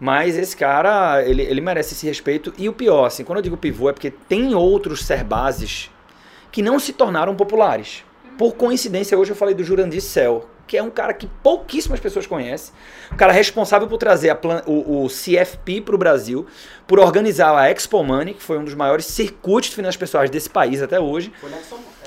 [0.01, 2.55] Mas esse cara, ele, ele merece esse respeito.
[2.57, 5.91] E o pior, assim, quando eu digo pivô, é porque tem outros Serbases
[6.51, 8.03] que não se tornaram populares.
[8.41, 12.27] Por coincidência, hoje eu falei do Jurandir Cell, que é um cara que pouquíssimas pessoas
[12.27, 12.73] conhecem.
[13.13, 16.47] Um cara responsável por trazer o, o CFP para o Brasil,
[16.87, 20.49] por organizar a Expo Money, que foi um dos maiores circuitos de finanças pessoais desse
[20.49, 21.31] país até hoje.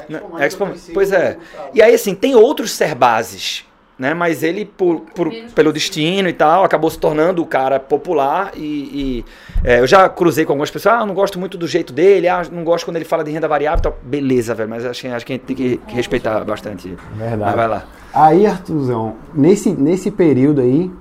[0.09, 0.23] Né?
[0.39, 1.37] Expo, pois é.
[1.71, 3.63] E aí, assim, tem outros Serbases,
[3.97, 4.13] né?
[4.13, 8.51] Mas ele, por, por- pelo destino e tal, acabou se tornando o cara popular.
[8.55, 9.25] E, e,
[9.63, 12.27] é, eu já cruzei com algumas pessoas, ah, eu não gosto muito do jeito dele,
[12.27, 13.97] ah, não gosto quando ele fala de renda variável e tal.
[14.03, 16.95] Beleza, velho, mas acho, que- acho que a gente tem que, que respeitar bastante.
[17.15, 17.37] Verdade.
[17.41, 17.83] Mas vai lá.
[18.13, 20.91] Aí, Arthurzão, nesse, nesse período aí,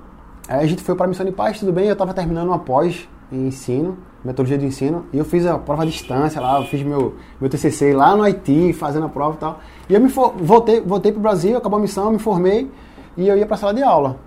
[0.45, 2.59] Aí a gente foi para a Missão de Paz, tudo bem, eu estava terminando uma
[2.59, 6.65] pós em ensino, metodologia de ensino, e eu fiz a prova à distância lá, eu
[6.65, 9.59] fiz meu, meu TCC lá no Haiti, fazendo a prova e tal.
[9.89, 12.69] E eu me for, voltei, voltei para o Brasil, acabou a missão, me formei,
[13.15, 14.17] e eu ia para a sala de aula.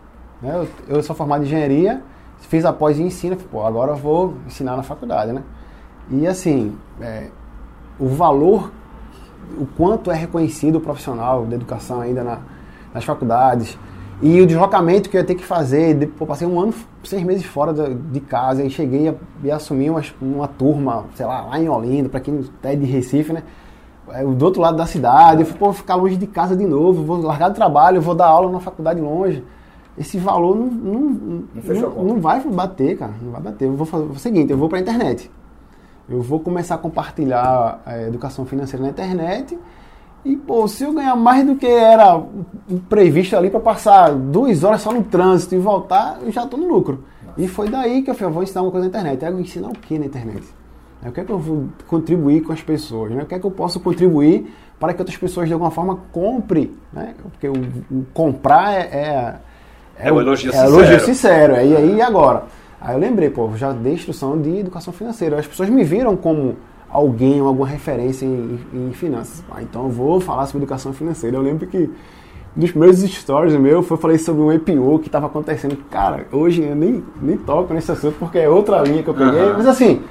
[0.40, 0.52] Né?
[0.88, 2.02] Eu, eu sou formado em engenharia,
[2.40, 5.42] fiz a pós em ensino, pô, agora eu vou ensinar na faculdade, né?
[6.10, 7.28] E assim, é,
[7.98, 8.70] o valor,
[9.58, 12.38] o quanto é reconhecido o profissional da educação ainda na,
[12.94, 13.76] nas faculdades,
[14.22, 16.72] e o deslocamento que eu ia ter que fazer, depois passei um ano,
[17.04, 21.60] seis meses fora de casa, e cheguei e assumir uma, uma turma, sei lá, lá
[21.60, 23.42] em Olinda, para quem é de Recife, né?
[24.10, 27.20] É, do outro lado da cidade, eu pô, ficar longe de casa de novo, vou
[27.20, 29.44] largar do trabalho, vou dar aula na faculdade longe.
[29.98, 33.66] Esse valor não, não, não, não, não vai bater, cara, não vai bater.
[33.66, 35.30] Eu vou fazer o seguinte, eu vou para a internet.
[36.08, 39.58] Eu vou começar a compartilhar a educação financeira na internet
[40.24, 42.20] e, pô, se eu ganhar mais do que era
[42.88, 46.68] previsto ali para passar duas horas só no trânsito e voltar, eu já estou no
[46.68, 47.04] lucro.
[47.24, 47.40] Nossa.
[47.40, 49.24] E foi daí que eu falei, vou ensinar uma coisa na internet.
[49.24, 50.42] Aí eu ensinar o que na internet?
[51.04, 53.12] O que é que eu vou contribuir com as pessoas?
[53.12, 53.22] Né?
[53.22, 56.72] O que é que eu posso contribuir para que outras pessoas de alguma forma comprem?
[56.92, 57.14] Né?
[57.22, 57.54] Porque o,
[57.90, 59.34] o comprar é, é,
[59.98, 60.74] é, é o elogio é sincero.
[60.74, 61.54] elogio sincero.
[61.54, 62.44] E aí agora?
[62.80, 65.38] Aí eu lembrei, pô, já dei instrução de educação financeira.
[65.38, 66.56] As pessoas me viram como
[66.88, 69.42] alguém ou alguma referência em, em finanças.
[69.50, 71.36] Ah, então eu vou falar sobre educação financeira.
[71.36, 71.90] Eu lembro que
[72.56, 75.76] um dos primeiros stories meu foi falei sobre um EPO que estava acontecendo.
[75.90, 79.42] Cara, hoje eu nem, nem toco nesse assunto porque é outra linha que eu peguei.
[79.42, 79.54] Uhum.
[79.58, 80.02] Mas assim,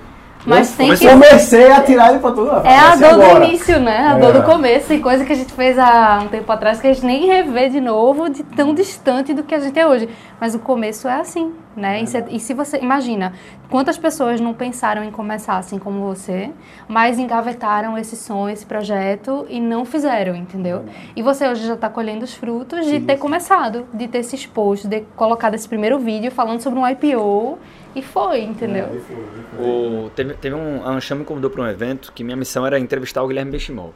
[0.46, 1.08] mas eu tem que...
[1.08, 2.52] comecei a tirar ele pra tudo.
[2.66, 3.40] É a dor agora.
[3.40, 3.98] do início, né?
[4.10, 4.20] A é.
[4.20, 4.94] dor do começo.
[4.94, 7.70] E coisa que a gente fez há um tempo atrás que a gente nem revê
[7.70, 10.08] de novo, de tão distante do que a gente é hoje.
[10.40, 12.02] Mas o começo é assim, né?
[12.02, 12.78] E se, e se você.
[12.78, 13.34] Imagina,
[13.70, 16.52] quantas pessoas não pensaram em começar assim como você,
[16.88, 20.86] mas engavetaram esse sonho, esse projeto e não fizeram, entendeu?
[21.16, 24.88] E você hoje já está colhendo os frutos de ter começado, de ter se exposto,
[24.88, 27.58] de ter colocado esse primeiro vídeo falando sobre um IPO
[27.96, 28.86] e foi, entendeu?
[28.86, 29.16] É, foi,
[29.56, 29.66] foi.
[29.66, 30.84] O, teve, teve um.
[30.86, 33.94] A Ancham me convidou para um evento que minha missão era entrevistar o Guilherme Benchimol.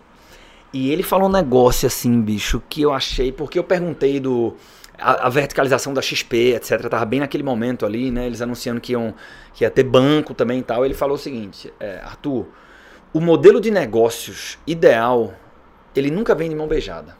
[0.71, 4.55] E ele falou um negócio assim, bicho, que eu achei, porque eu perguntei do.
[4.97, 6.87] A, a, verticalização da XP, etc.
[6.89, 8.25] Tava bem naquele momento ali, né?
[8.25, 9.13] Eles anunciando que, iam,
[9.53, 10.85] que ia ter banco também e tal.
[10.85, 12.47] Ele falou o seguinte: é, Arthur,
[13.11, 15.33] o modelo de negócios ideal,
[15.93, 17.17] ele nunca vem de mão beijada.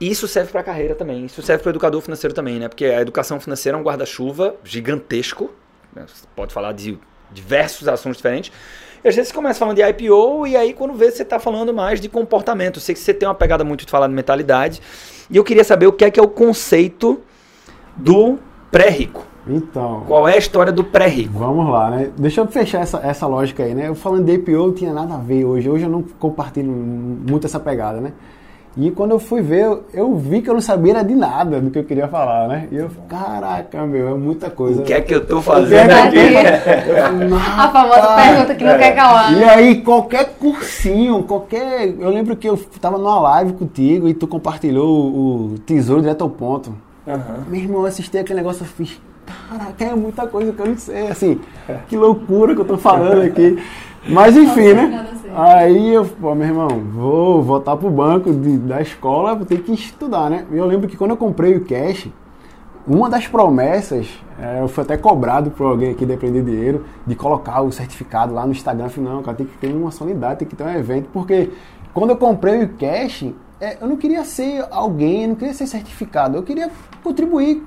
[0.00, 2.68] E isso serve para a carreira também, isso serve para o educador financeiro também, né?
[2.68, 5.52] Porque a educação financeira é um guarda-chuva gigantesco?
[5.94, 6.98] Você pode falar de
[7.30, 8.52] diversos assuntos diferentes.
[9.02, 11.74] E às vezes você começa falando de IPO e aí quando vê você está falando
[11.74, 12.76] mais de comportamento.
[12.76, 14.80] Eu sei que você tem uma pegada muito de falar de mentalidade.
[15.30, 17.20] E eu queria saber o que é que é o conceito
[17.96, 18.38] do
[18.70, 19.24] pré-rico.
[19.46, 20.04] Então.
[20.06, 21.38] Qual é a história do pré-rico?
[21.38, 22.10] Vamos lá, né?
[22.16, 23.88] Deixa eu fechar essa, essa lógica aí, né?
[23.88, 25.68] Eu falando de IPO não tinha nada a ver hoje.
[25.68, 28.12] Hoje eu não compartilho muito essa pegada, né?
[28.76, 31.78] E quando eu fui ver, eu, vi que eu não sabia de nada do que
[31.78, 32.66] eu queria falar, né?
[32.72, 34.82] E eu, caraca, meu, é muita coisa.
[34.82, 36.18] O que é que eu tô fazendo é aqui?
[36.88, 38.78] Eu, a famosa pergunta que não é.
[38.78, 39.32] quer calar.
[39.32, 41.94] E aí, qualquer cursinho, qualquer.
[41.98, 46.22] Eu lembro que eu tava numa live contigo e tu compartilhou o, o tesouro direto
[46.22, 46.74] ao ponto.
[47.06, 47.16] Uhum.
[47.48, 49.00] Meu irmão, eu assisti aquele negócio, eu fiz.
[49.48, 51.08] Caraca, é muita coisa que eu não sei.
[51.08, 51.40] Assim,
[51.88, 53.56] que loucura que eu tô falando aqui.
[54.08, 55.06] Mas enfim, né?
[55.36, 59.72] Aí eu, pô, meu irmão, vou voltar pro banco de, da escola, vou ter que
[59.72, 60.46] estudar, né?
[60.52, 62.08] E eu lembro que quando eu comprei o cash,
[62.86, 64.06] uma das promessas,
[64.38, 68.32] é, eu fui até cobrado por alguém aqui de Aprender Dinheiro, de colocar o certificado
[68.32, 68.84] lá no Instagram.
[68.84, 71.50] Eu falei, não, cara, tem que ter uma solenidade, tem que ter um evento, porque
[71.92, 73.24] quando eu comprei o cash,
[73.60, 76.70] é, eu não queria ser alguém, eu não queria ser certificado, eu queria
[77.02, 77.60] contribuir.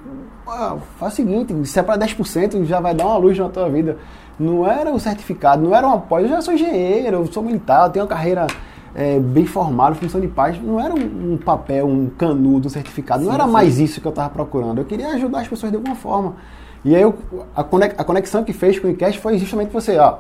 [0.48, 3.68] Ah, faz o seguinte, se é para 10%, já vai dar uma luz na tua
[3.70, 3.98] vida
[4.40, 6.26] não era o certificado, não era um apoio.
[6.26, 8.48] Eu já sou engenheiro, eu sou militar, eu tenho uma carreira
[8.96, 10.62] é, bem formada, função de paz.
[10.62, 13.22] Não era um, um papel, um canudo, um certificado.
[13.22, 13.52] Sim, não era sim.
[13.52, 14.80] mais isso que eu estava procurando.
[14.80, 16.36] Eu queria ajudar as pessoas de alguma forma.
[16.86, 17.16] E aí eu,
[17.56, 20.18] a, conexão que fez com o Encast foi justamente você, ó.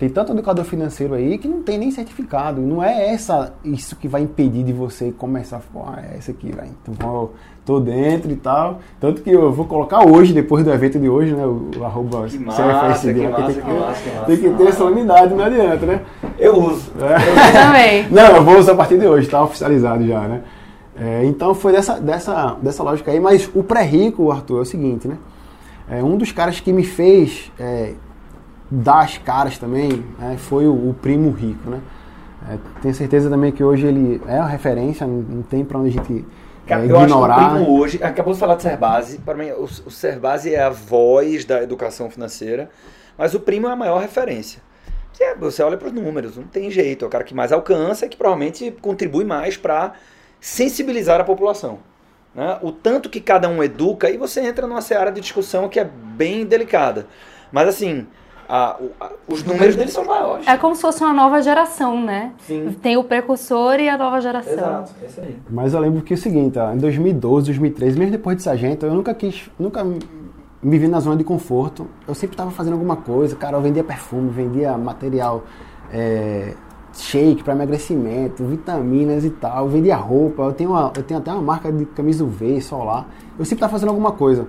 [0.00, 2.58] Tem tanto educador financeiro aí que não tem nem certificado.
[2.58, 5.60] Não é essa isso que vai impedir de você começar.
[5.70, 6.70] Pô, ah, é essa aqui, vai.
[6.88, 7.28] Então,
[7.66, 8.80] tô dentro e tal.
[8.98, 11.44] Tanto que eu vou colocar hoje, depois do evento de hoje, né?
[11.44, 14.68] O, o arroba que massa, que massa, tem, que, que, massa, que tem que ter
[14.68, 16.00] essa unidade, não adianta, né?
[16.38, 16.90] Eu uso.
[16.98, 17.16] É.
[17.28, 18.08] Eu também.
[18.10, 20.40] Não, eu vou usar a partir de hoje, tá oficializado já, né?
[20.98, 23.20] É, então foi dessa, dessa, dessa lógica aí.
[23.20, 25.18] Mas o pré-rico, Arthur, é o seguinte, né?
[25.90, 27.92] É, um dos caras que me fez é,
[28.70, 31.80] das caras também né, foi o, o, primo rico, né?
[32.48, 35.88] É, tenho certeza também que hoje ele é uma referência, não, não tem para onde
[35.88, 36.24] a gente
[36.66, 37.34] é, eu ignorar.
[37.34, 40.54] acho que o primo hoje, acabou de falar de Serbase, para mim o, o Serbase
[40.54, 42.70] é a voz da educação financeira,
[43.18, 44.62] mas o primo é a maior referência.
[45.12, 48.06] Você, você olha para os números, não tem jeito, é o cara que mais alcança
[48.06, 49.94] e que provavelmente contribui mais para
[50.40, 51.80] sensibilizar a população.
[52.34, 52.58] né?
[52.62, 55.84] o tanto que cada um educa, aí você entra numa seara de discussão que é
[55.84, 57.06] bem delicada.
[57.52, 58.06] Mas assim,
[58.50, 60.44] a, a, os números deles são maiores.
[60.44, 62.32] É como se fosse uma nova geração, né?
[62.40, 62.76] Sim.
[62.82, 64.52] Tem o precursor e a nova geração.
[64.52, 65.38] Exato, é isso aí.
[65.48, 68.84] Mas eu lembro que é o seguinte, ó, em 2012, 2013, mesmo depois de sargento,
[68.84, 71.86] eu nunca quis, nunca me vi na zona de conforto.
[72.08, 75.44] Eu sempre estava fazendo alguma coisa, cara, eu vendia perfume, vendia material,
[75.92, 76.54] é,
[76.92, 81.32] shake para emagrecimento, vitaminas e tal, eu vendia roupa, eu tenho, uma, eu tenho até
[81.32, 83.06] uma marca de camisa UV, solar.
[83.38, 84.48] Eu sempre estava fazendo alguma coisa.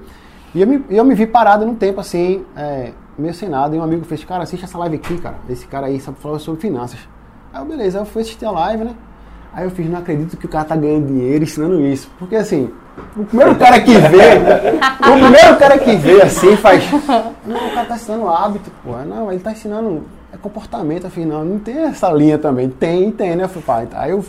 [0.56, 3.80] E eu me, eu me vi parado num tempo assim, é, meio sem nada, e
[3.80, 5.36] um amigo fez, cara, assiste essa live aqui, cara.
[5.50, 7.00] Esse cara aí sabe falar sobre finanças.
[7.54, 8.96] Aí eu, beleza, eu fui assistir a live, né?
[9.54, 12.10] Aí eu fiz, não acredito que o cara tá ganhando dinheiro ensinando isso.
[12.18, 12.72] Porque assim,
[13.18, 14.38] o primeiro cara que vê,
[15.10, 16.84] o primeiro cara que vê assim faz.
[17.46, 18.96] Não, o cara tá ensinando hábito, pô.
[19.06, 21.04] Não, ele tá ensinando é comportamento.
[21.04, 22.70] Eu fiz, não, não tem essa linha também.
[22.70, 23.44] Tem, tem, né?
[23.44, 24.24] Eu falei, pá, então, aí eu,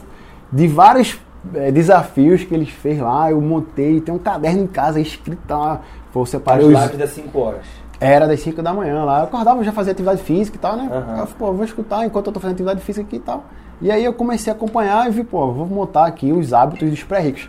[0.50, 1.18] de vários
[1.54, 5.80] é, desafios que ele fez lá, eu montei, tem um caderno em casa escrito lá.
[6.12, 6.82] Pô, separei As os.
[6.82, 7.81] lives das 5 horas.
[8.02, 9.20] Era das 5 da manhã lá.
[9.20, 10.88] Eu acordava, já fazia atividade física e tal, né?
[10.90, 13.44] Aí eu falei, pô, vou escutar enquanto eu tô fazendo atividade física aqui e tal.
[13.80, 17.02] E aí eu comecei a acompanhar e vi, pô, vou montar aqui os hábitos dos
[17.02, 17.48] pré-ricos.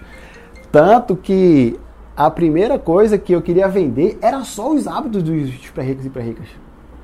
[0.72, 1.80] Tanto que
[2.16, 6.48] a primeira coisa que eu queria vender era só os hábitos dos pré-ricos e pré-ricas.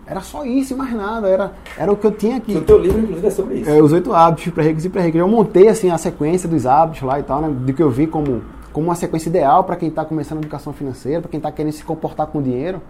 [0.06, 1.28] Era só isso e mais nada.
[1.28, 2.56] Era, era o que eu tinha aqui.
[2.56, 3.70] O teu livro, inclusive, é sobre isso.
[3.70, 5.20] É, os oito hábitos para ricos e para ricos.
[5.20, 7.50] Eu montei assim a sequência dos hábitos lá e tal, né?
[7.50, 8.42] Do que eu vi como,
[8.74, 11.74] como uma sequência ideal para quem está começando a educação financeira, para quem está querendo
[11.74, 12.82] se comportar com dinheiro.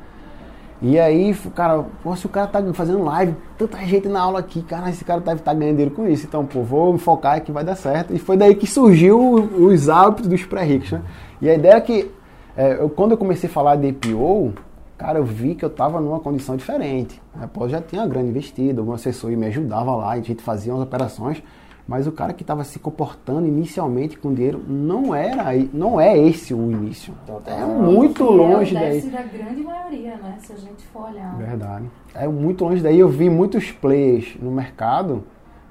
[0.82, 4.90] E aí, cara, se o cara tá fazendo live, tanta gente na aula aqui, cara,
[4.90, 6.26] esse cara deve estar ganhando dinheiro com isso.
[6.26, 8.14] Então, pô, vou me focar que vai dar certo.
[8.14, 11.02] E foi daí que surgiu os hábitos dos pré-ricos, né?
[11.42, 12.10] E a ideia é que,
[12.56, 14.54] é, eu, quando eu comecei a falar de IPO,
[14.98, 17.22] cara, eu vi que eu estava numa condição diferente.
[17.36, 17.50] Né?
[17.68, 21.44] Já tinha uma grana investida, algum assessor me ajudava lá, a gente fazia umas operações,
[21.90, 26.54] mas o cara que estava se comportando inicialmente com dinheiro não era, não é esse
[26.54, 27.16] o início.
[27.48, 29.02] É muito longe daí.
[29.02, 30.38] Deve ser a grande maioria, né?
[30.38, 31.36] Se a gente for olhar.
[31.36, 31.90] Verdade.
[32.14, 33.00] É muito longe daí.
[33.00, 35.24] Eu vi muitos players no mercado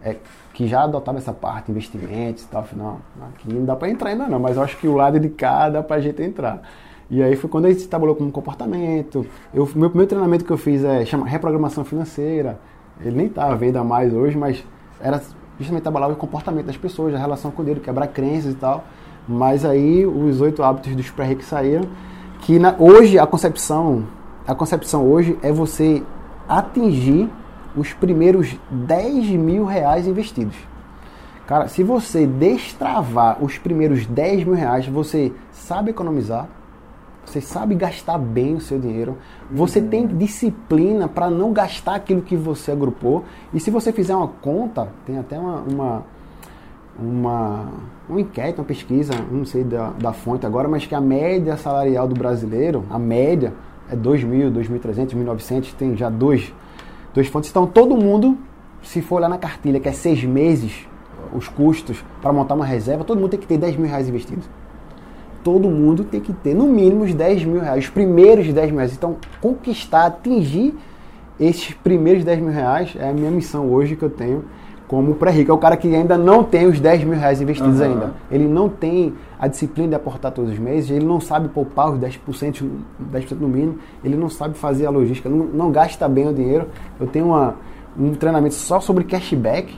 [0.03, 0.17] é,
[0.53, 2.67] que já adotavam essa parte, investimentos e tal.
[2.77, 5.29] Não, aqui não dá para entrar ainda não, mas eu acho que o lado de
[5.29, 6.63] cá dá pra gente entrar.
[7.09, 9.25] E aí foi quando a gente trabalhou com comportamento.
[9.55, 12.59] Eu, meu primeiro treinamento que eu fiz é chama reprogramação financeira.
[13.01, 14.65] Ele nem tá à venda mais hoje, mas
[15.01, 15.23] era
[15.59, 18.85] justamente trabalhava o comportamento das pessoas, a relação com o dinheiro, quebrar crenças e tal.
[19.27, 21.89] Mas aí os oito hábitos dos pré-ricos saíram.
[22.41, 24.05] Que na, hoje a concepção,
[24.47, 26.03] a concepção hoje é você
[26.49, 27.29] atingir
[27.77, 30.57] os primeiros 10 mil reais investidos.
[31.47, 36.49] Cara, se você destravar os primeiros 10 mil reais, você sabe economizar,
[37.29, 39.19] você sabe gastar bem o seu dinheiro,
[39.51, 43.25] você tem disciplina para não gastar aquilo que você agrupou.
[43.53, 46.07] E se você fizer uma conta, tem até uma, uma,
[46.99, 47.67] uma,
[48.09, 52.09] uma enquete, uma pesquisa, não sei da, da fonte agora, mas que a média salarial
[52.09, 53.53] do brasileiro, a média,
[53.91, 56.53] é 2.000, 2.300, 1.900, tem já dois,
[57.15, 57.51] dois fontes.
[57.51, 58.37] Então todo mundo,
[58.83, 60.87] se for olhar na cartilha, que é seis meses,
[61.33, 64.49] os custos para montar uma reserva, todo mundo tem que ter 10 mil reais investidos
[65.45, 68.79] todo mundo tem que ter no mínimo os 10 mil reais, os primeiros 10 mil
[68.79, 68.93] reais.
[68.95, 70.75] Então, conquistar, atingir
[71.39, 74.45] esses primeiros 10 mil reais é a minha missão hoje que eu tenho
[74.89, 75.51] como pré-rico.
[75.51, 77.87] É o cara que ainda não tem os 10 mil reais investidos Uhum.
[77.87, 78.15] ainda.
[78.31, 81.99] Ele não tem a disciplina de aportar todos os meses, ele não sabe poupar os
[82.01, 82.65] 10%,
[83.13, 86.67] 10% no mínimo, ele não sabe fazer a logística, não, não gasta bem o dinheiro.
[86.99, 87.55] Eu tenho uma,
[87.99, 89.73] um treinamento só sobre cashback,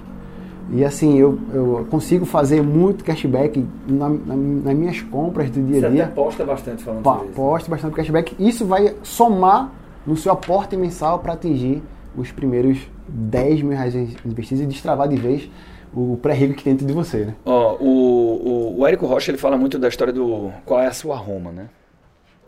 [0.73, 5.81] e assim, eu, eu consigo fazer muito cashback na, na- nas minhas compras do dia
[5.81, 6.07] Você a dia.
[6.15, 7.71] posta bastante falando Pa- sobre isso.
[7.71, 8.37] Bastante cashback.
[8.39, 9.73] Isso vai somar
[10.07, 11.83] no seu aporte mensal para atingir
[12.17, 12.79] os primeiros
[13.09, 15.51] 10 mil reais investidos e destravar de vez
[15.93, 17.35] o pré-rico que tem dentro de você, né?
[17.45, 20.93] Ó, o, o, o Érico Rocha ele fala muito da história do qual é a
[20.93, 21.69] sua Roma, né?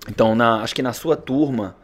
[0.09, 1.75] Então, na, acho que na sua turma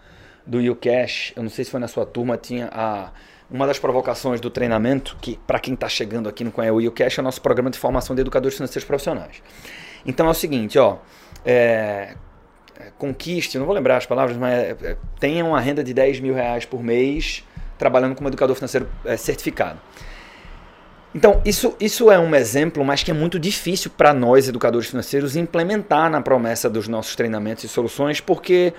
[0.47, 3.11] do YouCash, eu não sei se foi na sua turma, tinha a,
[3.51, 7.19] uma das provocações do treinamento, que para quem está chegando aqui não conhece o YouCash,
[7.19, 9.43] é o nosso programa de formação de educadores financeiros profissionais.
[10.05, 10.99] Então é o seguinte, ó,
[11.45, 12.15] é,
[12.79, 16.21] é, conquiste, não vou lembrar as palavras, mas é, é, tenha uma renda de 10
[16.21, 17.45] mil reais por mês
[17.79, 19.81] trabalhando como educador financeiro é, certificado.
[21.15, 25.37] Então, isso, isso é um exemplo, mas que é muito difícil para nós, educadores financeiros,
[25.37, 28.75] implementar na promessa dos nossos treinamentos e soluções, porque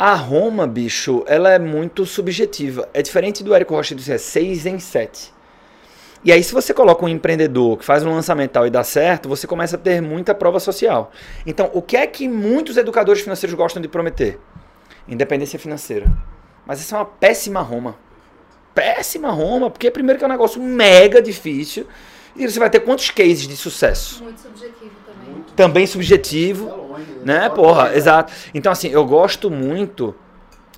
[0.00, 2.88] a Roma, bicho, ela é muito subjetiva.
[2.94, 5.30] É diferente do Érico Rocha dizer 6 em 7.
[6.24, 9.28] E aí, se você coloca um empreendedor que faz um lançamento tal e dá certo,
[9.28, 11.12] você começa a ter muita prova social.
[11.46, 14.40] Então, o que é que muitos educadores financeiros gostam de prometer?
[15.06, 16.10] Independência financeira.
[16.66, 17.96] Mas isso é uma péssima Roma
[18.74, 21.86] péssima Roma, porque primeiro que é um negócio mega difícil
[22.40, 24.22] e você vai ter quantos cases de sucesso?
[24.22, 25.44] Muito subjetivo também.
[25.54, 27.48] também subjetivo, né?
[27.50, 28.32] Porra, exato.
[28.54, 30.14] Então, assim, eu gosto muito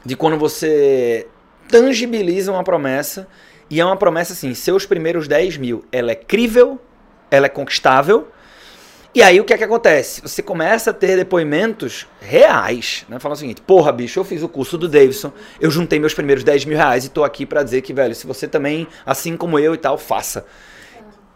[0.05, 1.27] de quando você
[1.68, 3.29] tangibiliza uma promessa
[3.70, 6.79] e é uma promessa assim, seus primeiros 10 mil, ela é crível,
[7.31, 8.29] ela é conquistável,
[9.14, 10.22] e aí o que é que acontece?
[10.22, 13.18] Você começa a ter depoimentos reais, né?
[13.18, 16.42] Falando o seguinte, porra, bicho, eu fiz o curso do Davidson, eu juntei meus primeiros
[16.42, 19.59] 10 mil reais e tô aqui para dizer que, velho, se você também, assim como
[19.59, 20.46] eu e tal, faça.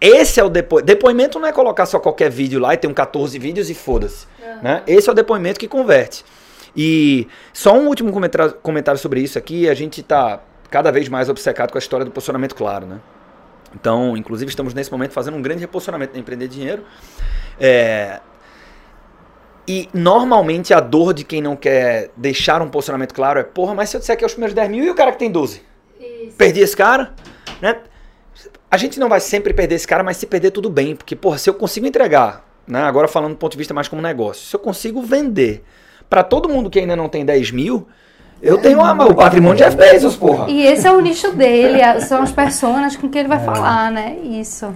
[0.01, 0.87] Esse é o depoimento.
[0.87, 4.27] Depoimento não é colocar só qualquer vídeo lá e ter um 14 vídeos e foda-se.
[4.39, 4.63] Uhum.
[4.63, 4.83] Né?
[4.87, 6.25] Esse é o depoimento que converte.
[6.77, 8.13] E só um último
[8.63, 12.11] comentário, sobre isso aqui, a gente tá cada vez mais obcecado com a história do
[12.11, 13.01] posicionamento claro, né?
[13.75, 16.85] Então, inclusive, estamos nesse momento fazendo um grande reposicionamento na Empreender Dinheiro.
[17.59, 18.21] É...
[19.69, 23.89] E normalmente a dor de quem não quer deixar um posicionamento claro é: porra, mas
[23.89, 25.63] se eu disser que é os primeiros 10 mil e o cara que tem 12?
[25.99, 26.37] Isso.
[26.37, 27.15] Perdi esse cara?
[27.61, 27.79] Né?
[28.77, 30.95] A gente não vai sempre perder esse cara, mas se perder, tudo bem.
[30.95, 32.83] Porque, porra, se eu consigo entregar, né?
[32.83, 35.65] agora falando do ponto de vista mais como negócio, se eu consigo vender
[36.11, 37.89] para todo mundo que ainda não tem 10 mil,
[38.43, 40.51] eu tenho uma, o patrimônio de Jeff Bezos, porra.
[40.51, 43.45] E esse é o nicho dele, são as pessoas com quem ele vai é.
[43.45, 44.19] falar, né?
[44.23, 44.67] Isso.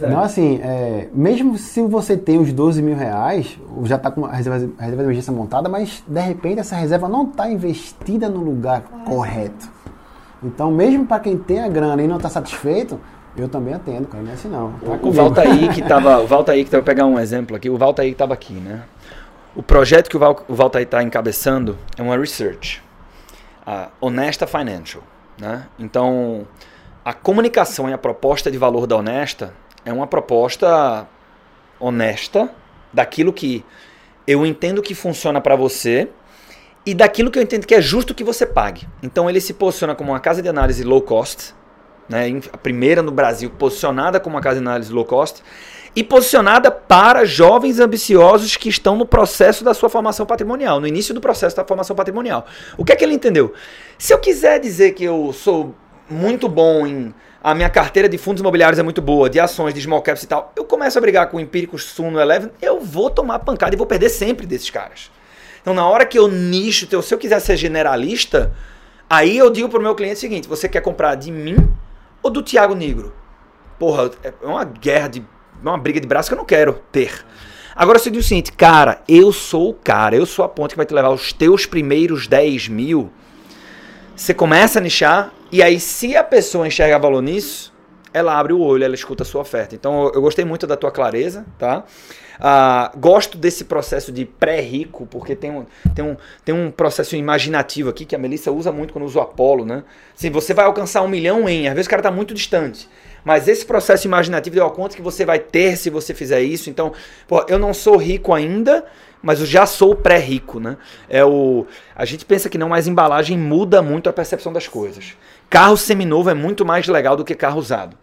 [0.00, 0.06] É.
[0.06, 4.30] Não, assim, é, mesmo se você tem os 12 mil reais, já está com a
[4.30, 8.38] reserva, a reserva de emergência montada, mas de repente essa reserva não está investida no
[8.38, 9.74] lugar correto.
[10.44, 13.00] Então, mesmo para quem tem a grana e não está satisfeito,
[13.36, 14.72] eu também atendo, cara, não é assim não.
[14.72, 17.68] Tá o, o Valtaí que estava, o Valtaí que tava, vou pegar um exemplo aqui,
[17.68, 18.84] o Valtaí que estava aqui, né?
[19.54, 22.82] O projeto que o, Val, o Valtaí está encabeçando é uma research,
[23.66, 25.02] a Honesta Financial,
[25.38, 25.66] né?
[25.78, 26.46] Então,
[27.04, 31.06] a comunicação e a proposta de valor da Honesta é uma proposta
[31.78, 32.50] honesta
[32.92, 33.64] daquilo que
[34.26, 36.08] eu entendo que funciona para você
[36.84, 38.86] e daquilo que eu entendo que é justo que você pague.
[39.02, 41.54] Então ele se posiciona como uma casa de análise low cost,
[42.08, 45.42] né, a primeira no Brasil posicionada como uma casa de análise low cost
[45.94, 51.14] e posicionada para jovens ambiciosos que estão no processo da sua formação patrimonial, no início
[51.14, 52.46] do processo da formação patrimonial.
[52.76, 53.54] O que é que ele entendeu?
[53.98, 55.74] Se eu quiser dizer que eu sou
[56.08, 59.80] muito bom em a minha carteira de fundos imobiliários é muito boa, de ações, de
[59.80, 63.08] small caps e tal, eu começo a brigar com o Empíricos Suno Eleven, eu vou
[63.08, 65.12] tomar pancada e vou perder sempre desses caras.
[65.62, 68.52] Então, na hora que eu nicho, se eu quiser ser generalista,
[69.08, 71.56] aí eu digo pro meu cliente o seguinte: você quer comprar de mim
[72.26, 73.12] ou do Thiago Negro?
[73.78, 75.24] Porra, é uma guerra de.
[75.62, 77.24] uma briga de braço que eu não quero ter.
[77.74, 80.76] Agora você diz o seguinte, cara, eu sou o cara, eu sou a ponte que
[80.76, 83.10] vai te levar os teus primeiros 10 mil.
[84.16, 87.72] Você começa a nichar, e aí, se a pessoa enxerga valor nisso,
[88.14, 89.74] ela abre o olho, ela escuta a sua oferta.
[89.74, 91.84] Então, eu gostei muito da tua clareza, tá?
[92.38, 97.90] Uh, gosto desse processo de pré-rico, porque tem um, tem, um, tem um processo imaginativo
[97.90, 99.84] aqui que a Melissa usa muito quando usa o Apolo, né?
[100.16, 102.88] Assim, você vai alcançar um milhão em, às vezes o cara está muito distante.
[103.24, 106.70] Mas esse processo imaginativo deu conta que você vai ter se você fizer isso.
[106.70, 106.92] Então,
[107.26, 108.84] pô, eu não sou rico ainda,
[109.20, 110.76] mas eu já sou pré-rico, né?
[111.08, 115.16] É o, a gente pensa que não, mas embalagem muda muito a percepção das coisas.
[115.50, 117.98] Carro seminovo é muito mais legal do que carro usado.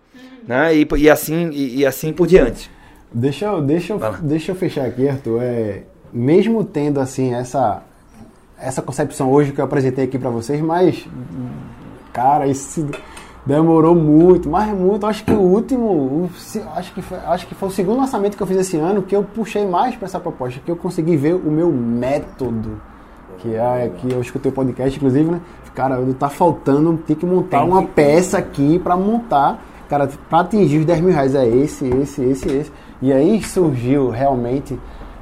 [0.45, 0.75] Né?
[0.75, 2.69] E, e assim, e, e, assim por diante.
[3.13, 5.41] Deixa eu, deixa eu, deixa eu fechar aqui, Arthur.
[5.41, 7.83] É, mesmo tendo assim essa,
[8.59, 11.07] essa concepção hoje que eu apresentei aqui para vocês, mas
[12.11, 12.87] cara, isso
[13.45, 15.05] demorou muito, mas muito.
[15.05, 16.29] Acho que o último,
[16.75, 19.15] acho que foi, acho que foi o segundo lançamento que eu fiz esse ano que
[19.15, 22.81] eu puxei mais para essa proposta, que eu consegui ver o meu método,
[23.39, 25.41] que é que eu escutei o podcast inclusive, né?
[25.73, 27.87] cara, tá faltando, tem que montar tem uma que...
[27.89, 31.35] peça aqui para montar, cara, para atingir os 10 mil reais.
[31.35, 32.71] É esse, esse, esse, esse.
[33.03, 34.79] E aí surgiu realmente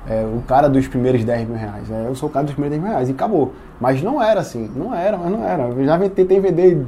[0.08, 1.90] é, o cara dos primeiros 10 mil reais.
[1.90, 3.54] É, eu sou o cara dos primeiros 10 mil reais e acabou.
[3.80, 5.64] Mas não era assim, não era, mas não era.
[5.64, 6.86] Eu já tentei vender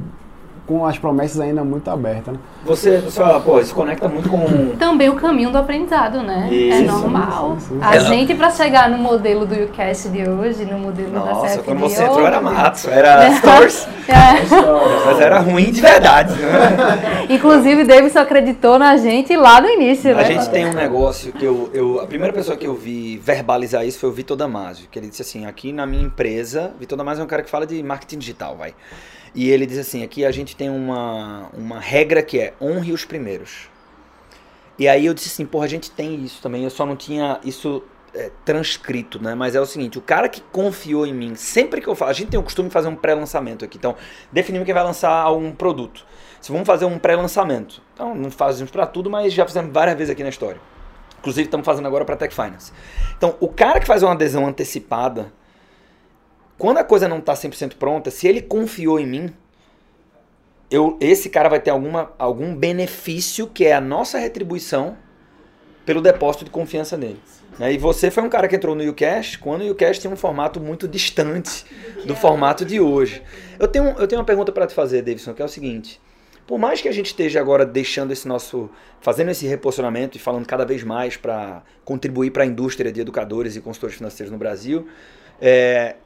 [0.66, 2.40] com as promessas ainda muito abertas, né?
[2.64, 4.74] Você, você fala, pô, se conecta muito com...
[4.78, 6.48] Também o caminho do aprendizado, né?
[6.50, 7.56] Isso, é normal.
[7.58, 7.84] Isso, isso.
[7.84, 11.62] A gente, para chegar no modelo do UCAS de hoje, no modelo Nossa, da CFD...
[11.64, 13.86] quando você entrou era mato, era stores.
[14.08, 15.04] é.
[15.04, 16.32] Mas era ruim de verdade.
[16.34, 17.26] Né?
[17.28, 20.22] Inclusive, Davidson acreditou na gente lá no início, a né?
[20.22, 22.00] A gente tem um negócio que eu, eu...
[22.00, 25.20] A primeira pessoa que eu vi verbalizar isso foi o Vitor Damasio, que ele disse
[25.20, 26.72] assim, aqui na minha empresa...
[26.80, 28.74] Vitor Damasio é um cara que fala de marketing digital, vai.
[29.34, 33.04] E ele diz assim: aqui a gente tem uma, uma regra que é honre os
[33.04, 33.68] primeiros.
[34.78, 36.64] E aí eu disse assim: porra, a gente tem isso também.
[36.64, 37.82] Eu só não tinha isso
[38.14, 39.34] é, transcrito, né?
[39.34, 42.14] Mas é o seguinte: o cara que confiou em mim, sempre que eu falo, a
[42.14, 43.76] gente tem o costume de fazer um pré-lançamento aqui.
[43.76, 43.96] Então,
[44.30, 46.06] definimos quem vai lançar algum produto.
[46.40, 50.12] Se vamos fazer um pré-lançamento, então não fazemos para tudo, mas já fizemos várias vezes
[50.12, 50.60] aqui na história.
[51.18, 52.70] Inclusive, estamos fazendo agora para Tech Finance.
[53.16, 55.32] Então, o cara que faz uma adesão antecipada
[56.58, 59.34] quando a coisa não está 100% pronta, se ele confiou em mim,
[60.70, 64.96] eu, esse cara vai ter alguma, algum benefício que é a nossa retribuição
[65.84, 67.20] pelo depósito de confiança nele.
[67.58, 67.74] Né?
[67.74, 70.60] E você foi um cara que entrou no UCash quando o UCash tinha um formato
[70.60, 71.64] muito distante
[72.04, 73.22] do formato de hoje.
[73.58, 76.00] Eu tenho, eu tenho uma pergunta para te fazer, Davidson, que é o seguinte.
[76.46, 78.68] Por mais que a gente esteja agora deixando esse nosso.
[79.00, 83.56] fazendo esse reposicionamento e falando cada vez mais para contribuir para a indústria de educadores
[83.56, 84.86] e consultores financeiros no Brasil,
[85.40, 85.96] é,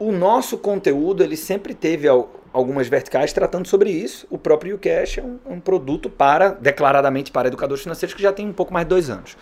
[0.00, 2.08] o nosso conteúdo ele sempre teve
[2.52, 4.26] algumas verticais tratando sobre isso.
[4.30, 8.48] O próprio UCash é um, um, produto para, declaradamente para educadores financeiros que já tem
[8.48, 9.36] um pouco mais de dois anos.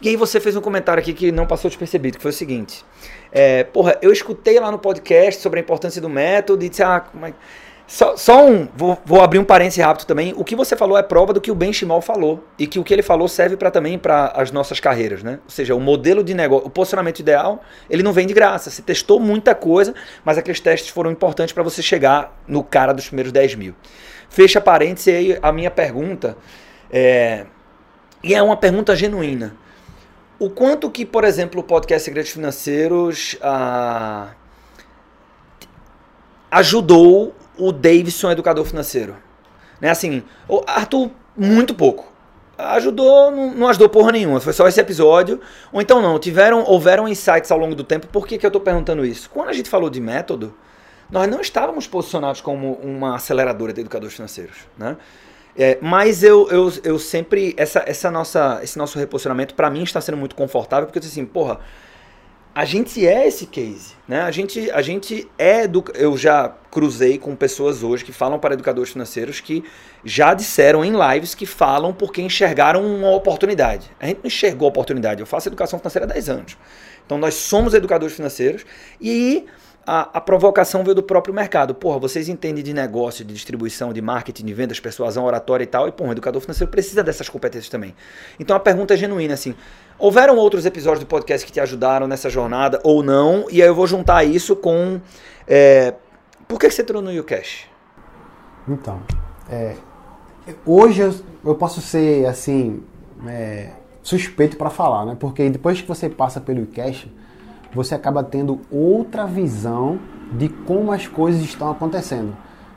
[0.00, 2.82] E aí você fez um comentário aqui que não passou despercebido, que foi o seguinte.
[3.30, 7.04] É, porra, eu escutei lá no podcast sobre a importância do método e disse, ah,
[7.12, 7.34] mas...
[7.90, 10.32] Só, só, um, vou, vou, abrir um parênteses rápido também.
[10.36, 12.46] O que você falou é prova do que o Ben Shimol falou.
[12.56, 15.40] E que o que ele falou serve para também para as nossas carreiras, né?
[15.44, 18.70] Ou seja, o modelo de negócio, o posicionamento ideal, ele não vem de graça.
[18.70, 19.92] Você testou muita coisa,
[20.24, 23.74] mas aqueles testes foram importantes para você chegar no cara dos primeiros 10 mil.
[24.28, 26.36] Fecha parênteses aí a minha pergunta.
[26.92, 27.44] É,
[28.22, 29.56] e é uma pergunta genuína.
[30.38, 34.28] O quanto que, por exemplo, o podcast Segredos Financeiros ah,
[36.52, 39.16] ajudou o Davidson, educador financeiro.
[39.80, 39.90] Né?
[39.90, 42.10] Assim, o Arthur, muito pouco.
[42.58, 45.40] Ajudou, não, não, ajudou porra nenhuma, foi só esse episódio.
[45.72, 48.06] Ou então não, tiveram, houveram insights ao longo do tempo.
[48.06, 49.30] Por que, que eu estou perguntando isso?
[49.30, 50.54] Quando a gente falou de método,
[51.10, 54.96] nós não estávamos posicionados como uma aceleradora de educadores financeiros, né?
[55.56, 57.54] É, mas eu, eu, eu sempre.
[57.56, 61.18] Essa, essa nossa, esse nosso reposicionamento, para mim, está sendo muito confortável, porque eu disse
[61.18, 61.58] assim, porra,
[62.54, 64.22] a gente é esse case, né?
[64.22, 68.54] A gente, a gente é do, eu já cruzei com pessoas hoje que falam para
[68.54, 69.62] educadores financeiros que
[70.04, 73.90] já disseram em lives que falam porque enxergaram uma oportunidade.
[74.00, 75.20] A gente não enxergou a oportunidade.
[75.20, 76.58] Eu faço educação financeira há 10 anos.
[77.06, 78.66] Então nós somos educadores financeiros
[79.00, 79.46] e
[79.86, 81.74] a, a, provocação veio do próprio mercado.
[81.74, 85.88] Porra, vocês entendem de negócio, de distribuição, de marketing, de vendas, persuasão, oratória e tal,
[85.88, 87.94] e porra, o educador financeiro precisa dessas competências também.
[88.38, 89.54] Então a pergunta é genuína, assim,
[90.00, 93.46] houveram outros episódios do podcast que te ajudaram nessa jornada ou não?
[93.50, 95.00] E aí eu vou juntar isso com...
[95.46, 95.94] É,
[96.48, 97.68] por que você entrou no YouCash?
[98.66, 99.00] Então,
[99.48, 99.76] é,
[100.66, 102.82] hoje eu, eu, posso ser, assim,
[103.26, 103.70] é,
[104.02, 105.16] suspeito para falar, né?
[105.18, 107.06] Porque depois que você passa pelo YouCash
[107.72, 109.98] você acaba tendo outra visão
[110.32, 112.36] de como as coisas estão acontecendo.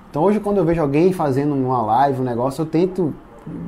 [0.10, 3.14] Então hoje quando eu vejo alguém fazendo uma live, um negócio, eu tento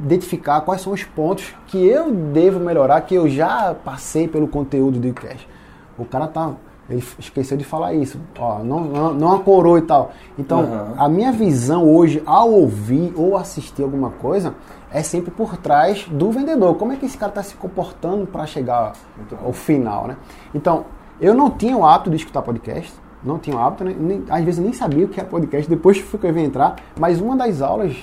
[0.04, 5.00] identificar quais são os pontos que eu devo melhorar, que eu já passei pelo conteúdo
[5.00, 5.48] do Cash.
[5.98, 6.54] O cara tá
[6.90, 10.12] ele esqueceu de falar isso, ó, não, não, não acorou e tal.
[10.38, 10.94] Então, uhum.
[10.98, 14.54] a minha visão hoje, ao ouvir ou assistir alguma coisa,
[14.92, 16.76] é sempre por trás do vendedor.
[16.76, 18.94] Como é que esse cara está se comportando para chegar
[19.44, 20.18] ao final, né?
[20.54, 20.86] Então,
[21.20, 23.96] eu não tinha o hábito de escutar podcast, não tinha o hábito, né?
[23.98, 27.20] nem, às vezes nem sabia o que era podcast, depois que eu vim entrar, mas
[27.20, 27.98] uma das aulas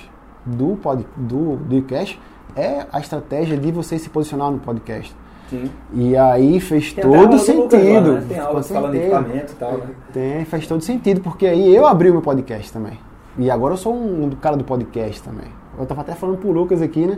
[0.45, 2.19] do, pod, do, do podcast
[2.55, 5.15] é a estratégia de você se posicionar no podcast.
[5.49, 5.69] Sim.
[5.93, 8.13] E aí fez Tem todo sentido.
[8.13, 8.25] Lá, né?
[8.27, 9.87] Tem aula falando de equipamento e tal, né?
[10.11, 12.99] Tem, faz todo sentido, porque aí eu abri o meu podcast também.
[13.37, 15.47] E agora eu sou um, um cara do podcast também.
[15.77, 17.17] Eu tava até falando pro Lucas aqui, né?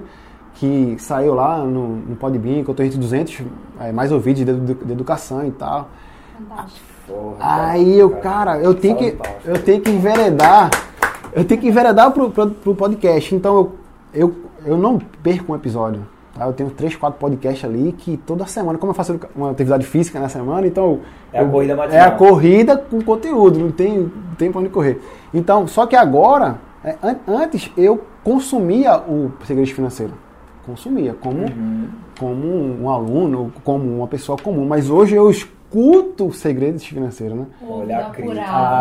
[0.56, 3.42] que saiu lá no, no Podbean, que eu tô entre 200
[3.80, 5.90] é, mais ouvidos de, de, de, educação e tal.
[6.38, 7.36] Fantástico.
[7.40, 10.72] Aí eu, cara, eu tenho que eu tenho que enveredar,
[11.36, 13.36] eu tenho que enveredar pro, pro, pro podcast.
[13.36, 13.76] Então eu,
[14.14, 16.02] eu, eu não perco um episódio.
[16.34, 16.46] Tá?
[16.46, 20.20] Eu tenho três, quatro podcasts ali que toda semana, como eu faço uma atividade física
[20.20, 21.02] na semana, então.
[21.32, 22.00] É eu, a corrida matinal.
[22.00, 25.02] É a corrida com conteúdo, não tem, não tem pra onde correr.
[25.34, 30.26] Então, só que agora, é, an antes eu consumia o segredo financeiro
[30.66, 31.88] consumia, como, uhum.
[32.18, 34.66] como um aluno, como uma pessoa comum.
[34.66, 35.30] Mas hoje eu
[35.76, 37.46] escuto segredos financeiros, né?
[37.68, 38.12] Olha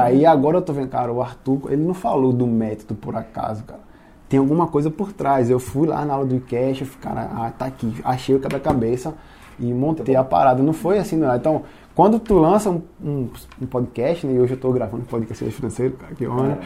[0.04, 3.64] Aí agora eu tô vendo, cara, o Arthur, ele não falou do método por acaso,
[3.64, 3.80] cara.
[4.28, 5.50] Tem alguma coisa por trás.
[5.50, 8.40] Eu fui lá na aula do cash, eu fui, cara, ah, tá aqui, achei o
[8.40, 9.14] quebra-cabeça
[9.58, 10.62] e montei a parada.
[10.62, 11.34] Não foi assim, não.
[11.34, 11.62] Então,
[11.94, 13.28] quando tu lança um, um,
[13.60, 16.58] um, podcast, né, e hoje eu estou gravando um podcast financeiro, cara, que honra.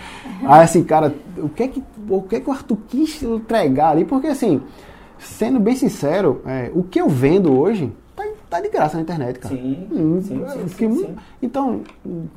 [0.42, 0.46] É.
[0.46, 3.90] Aí assim, cara, o que é que o que é que o Arthur quis entregar
[3.90, 4.04] ali?
[4.04, 4.62] Porque assim,
[5.18, 7.92] sendo bem sincero, é, o que eu vendo hoje
[8.48, 9.54] tá, de graça na internet, cara.
[9.54, 11.82] Sim, hum, sim, sim, sim, sim, Então,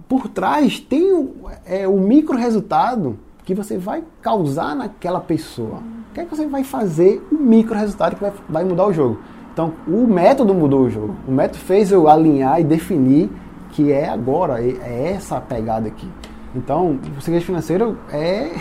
[0.07, 1.35] por trás tem o,
[1.65, 5.77] é, o micro resultado que você vai causar naquela pessoa.
[6.11, 8.93] O que é que você vai fazer o micro resultado que vai, vai mudar o
[8.93, 9.19] jogo?
[9.53, 11.15] Então, o método mudou o jogo.
[11.27, 13.29] O método fez eu alinhar e definir
[13.71, 16.07] que é agora, é, é essa a pegada aqui.
[16.55, 18.55] Então, o segredo financeiro é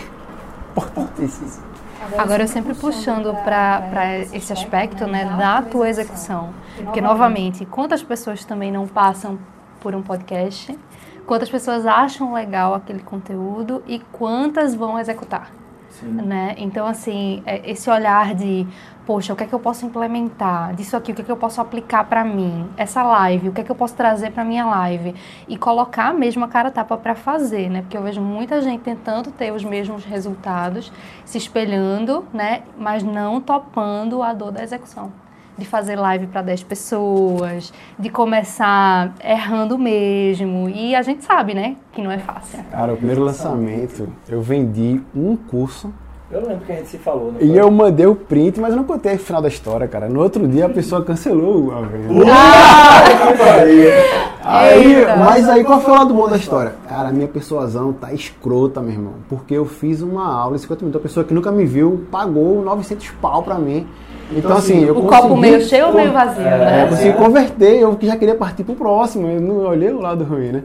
[0.71, 1.71] importantíssimo.
[2.17, 6.49] Agora eu sempre puxando para esse aspecto né, da tua execução.
[6.83, 9.39] Porque, novamente, quantas pessoas também não passam
[9.79, 10.77] por um podcast,
[11.25, 13.83] quantas pessoas acham legal aquele conteúdo?
[13.87, 15.51] E quantas vão executar.
[16.01, 16.55] Né?
[16.57, 18.65] Então, assim, é, esse olhar de
[19.05, 20.73] poxa, o que é que eu posso implementar?
[20.73, 23.59] Disso aqui, o que é que eu posso aplicar para mim, essa live, o que
[23.61, 25.15] é que eu posso trazer para minha live?
[25.47, 27.81] E colocar mesmo a cara tapa para fazer, né?
[27.81, 30.93] Porque eu vejo muita gente tentando ter os mesmos resultados,
[31.25, 35.11] se espelhando, né, mas não topando a dor da execução
[35.57, 40.69] de fazer live para 10 pessoas, de começar errando mesmo.
[40.69, 42.59] E a gente sabe, né, que não é fácil.
[42.71, 45.93] Cara, o primeiro lançamento, eu vendi um curso.
[46.31, 48.85] Eu lembro que a gente se falou, E eu mandei o print, mas eu não
[48.85, 50.07] contei o final da história, cara.
[50.07, 52.23] No outro dia a pessoa cancelou a venda.
[54.45, 55.15] aí, Eita.
[55.17, 56.73] mas aí qual foi o lado bom da história?
[56.87, 59.13] Cara, a minha persuasão tá escrota, meu irmão.
[59.27, 61.01] Porque eu fiz uma aula em 50 minutos.
[61.01, 63.85] A pessoa que nunca me viu pagou 900 pau pra mim.
[64.31, 65.21] Então, assim, eu O consegui...
[65.21, 66.87] copo meio cheio ou meio vazio, É, eu né?
[66.89, 70.63] consegui converter, eu já queria partir pro próximo, eu não olhei o lado ruim, né?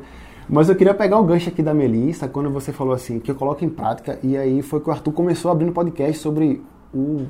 [0.49, 3.35] Mas eu queria pegar o gancho aqui da Melissa, quando você falou assim, que eu
[3.35, 6.63] coloco em prática, e aí foi que o Arthur começou abrindo podcast sobre
[6.95, 7.27] o,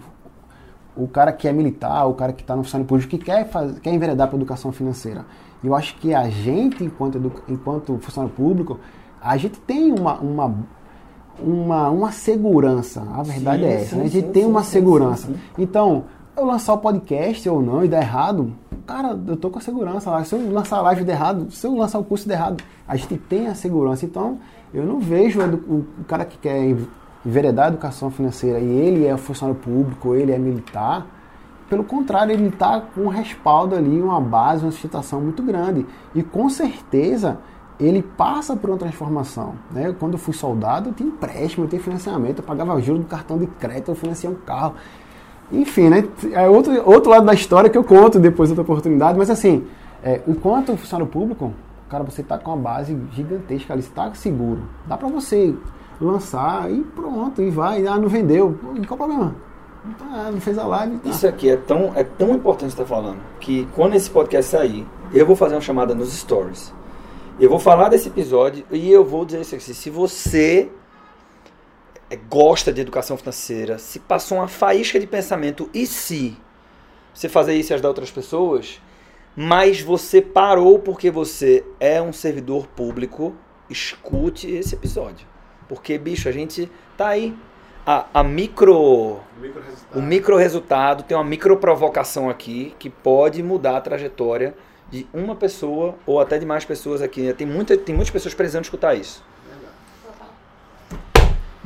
[0.94, 3.78] o cara que é militar, o cara que está no funcionário público, que quer, faz,
[3.78, 5.24] quer enveredar para educação financeira.
[5.64, 8.78] E eu acho que a gente, enquanto, enquanto funcionário público,
[9.22, 10.54] a gente tem uma, uma,
[11.40, 14.02] uma, uma segurança, a verdade Sim, é essa, sim, né?
[14.04, 15.28] a gente sim, tem uma segurança.
[15.58, 16.04] Então,
[16.36, 18.52] eu lançar o podcast ou não e dar errado,
[18.86, 20.22] cara, eu tô com a segurança lá.
[20.24, 22.96] Se eu lançar a live der errado, se eu lançar o curso der errado, a
[22.96, 24.04] gente tem a segurança.
[24.04, 24.38] Então,
[24.72, 26.88] eu não vejo o, cara que quer env-
[27.24, 31.06] enveredar a educação financeira e ele é funcionário público, ele é militar.
[31.68, 35.84] Pelo contrário, ele está com um respaldo ali, uma base, uma sustentação muito grande.
[36.14, 37.38] E com certeza
[37.80, 39.54] ele passa por uma transformação.
[39.70, 39.94] Né?
[39.98, 43.36] Quando eu fui soldado, eu tinha empréstimo, eu tinha financiamento, eu pagava juros do cartão
[43.36, 44.74] de crédito, eu financiei um carro.
[45.50, 46.08] Enfim, né?
[46.32, 49.64] É outro, outro lado da história que eu conto depois outra oportunidade, mas assim,
[50.02, 51.52] é, enquanto funcionário público,
[51.88, 54.62] cara, você está com uma base gigantesca ali, está seguro.
[54.86, 55.54] Dá para você
[56.00, 58.58] lançar e pronto, e vai, ah, não vendeu.
[58.86, 59.34] Qual o problema?
[60.12, 61.10] Ah, não fez a live, tá.
[61.10, 64.86] Isso aqui é tão, é tão importante você estar falando que quando esse podcast sair,
[65.12, 66.74] eu vou fazer uma chamada nos stories.
[67.38, 69.74] Eu vou falar desse episódio e eu vou dizer isso aqui.
[69.74, 70.70] Se você
[72.14, 76.36] gosta de educação financeira, se passou uma faísca de pensamento e se
[77.12, 78.80] você fazer isso e ajudar outras pessoas,
[79.34, 83.34] mas você parou porque você é um servidor público,
[83.68, 85.26] escute esse episódio.
[85.68, 87.36] Porque, bicho, a gente tá aí.
[87.84, 89.20] A, a micro.
[89.94, 94.54] O micro resultado tem uma micro provocação aqui que pode mudar a trajetória
[94.90, 97.32] de uma pessoa ou até de mais pessoas aqui.
[97.34, 99.22] Tem, muita, tem muitas pessoas precisando escutar isso.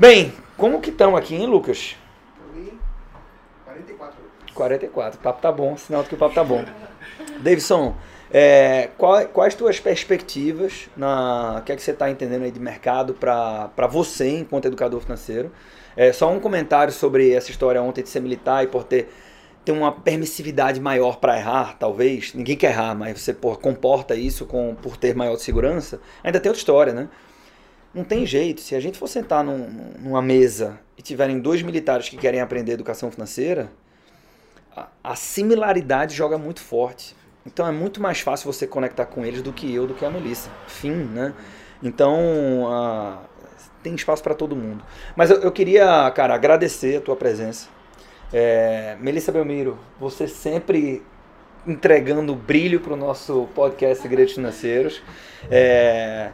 [0.01, 1.95] Bem, como que estão aqui, hein, Lucas?
[3.67, 4.17] 44
[4.55, 5.19] 44.
[5.19, 6.65] O papo tá bom, sinal de que o papo tá bom.
[7.45, 7.95] Davidson,
[8.33, 12.59] é, qual- quais tuas perspectivas na o que é que você está entendendo aí de
[12.59, 15.53] mercado para você enquanto educador financeiro?
[15.95, 19.13] É, só um comentário sobre essa história ontem de ser militar e por ter,
[19.67, 22.33] ter uma permissividade maior para errar, talvez.
[22.33, 26.01] Ninguém quer errar, mas você pô, comporta isso com, por ter maior segurança.
[26.25, 27.11] Ainda tem outra história, né?
[27.95, 28.61] Não tem jeito.
[28.61, 32.73] Se a gente for sentar num- numa mesa e tiverem dois militares que querem aprender
[32.73, 33.71] educação financeira,
[34.77, 37.17] a, a similaridade joga muito forte.
[37.45, 40.11] Então é muito mais fácil você conectar com eles do que eu, do que a
[40.11, 40.51] Melissa.
[40.67, 41.35] Fim, né?
[41.83, 43.19] Então ah,
[43.83, 44.85] tem espaço para todo mundo.
[45.17, 47.69] Mas eu, eu queria, cara, agradecer a tua presença.
[48.33, 51.03] É, Melissa Belmiro, você sempre
[51.67, 55.03] entregando brilho para o nosso podcast Segredos Financeiros.
[55.51, 56.31] É,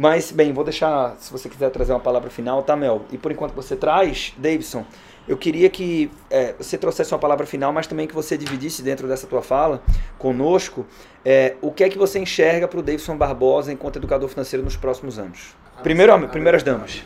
[0.00, 3.02] mas, bem, vou deixar, se você quiser trazer uma palavra final, tá, Mel?
[3.10, 4.84] E por enquanto você traz, Davidson,
[5.26, 9.08] eu queria que é, você trouxesse uma palavra final, mas também que você dividisse dentro
[9.08, 9.82] dessa tua fala
[10.16, 10.86] conosco
[11.24, 14.76] é, o que é que você enxerga para o Davidson Barbosa enquanto educador financeiro nos
[14.76, 15.56] próximos anos.
[15.82, 17.02] Primeiro, primeiras damas.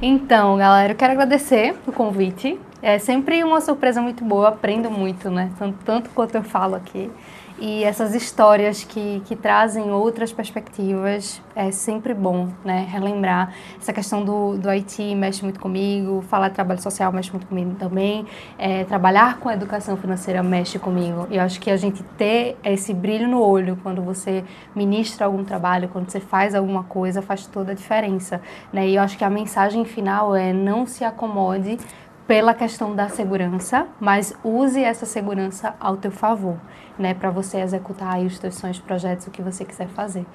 [0.00, 2.60] Então, galera, eu quero agradecer o convite.
[2.80, 5.50] É sempre uma surpresa muito boa, eu aprendo muito, né?
[5.58, 7.10] Tanto, tanto quanto eu falo aqui.
[7.58, 12.86] E essas histórias que, que trazem outras perspectivas é sempre bom, né?
[12.86, 13.54] Relembrar.
[13.80, 17.74] Essa questão do, do IT mexe muito comigo, falar de trabalho social mexe muito comigo
[17.76, 18.26] também.
[18.58, 21.26] É, trabalhar com educação financeira mexe comigo.
[21.30, 24.44] E eu acho que a gente ter esse brilho no olho quando você
[24.74, 28.40] ministra algum trabalho, quando você faz alguma coisa, faz toda a diferença.
[28.70, 28.88] Né?
[28.88, 31.78] E eu acho que a mensagem final é não se acomode
[32.26, 36.56] pela questão da segurança, mas use essa segurança ao teu favor,
[36.98, 40.26] né, para você executar aí os teus sonhos, projetos, o que você quiser fazer.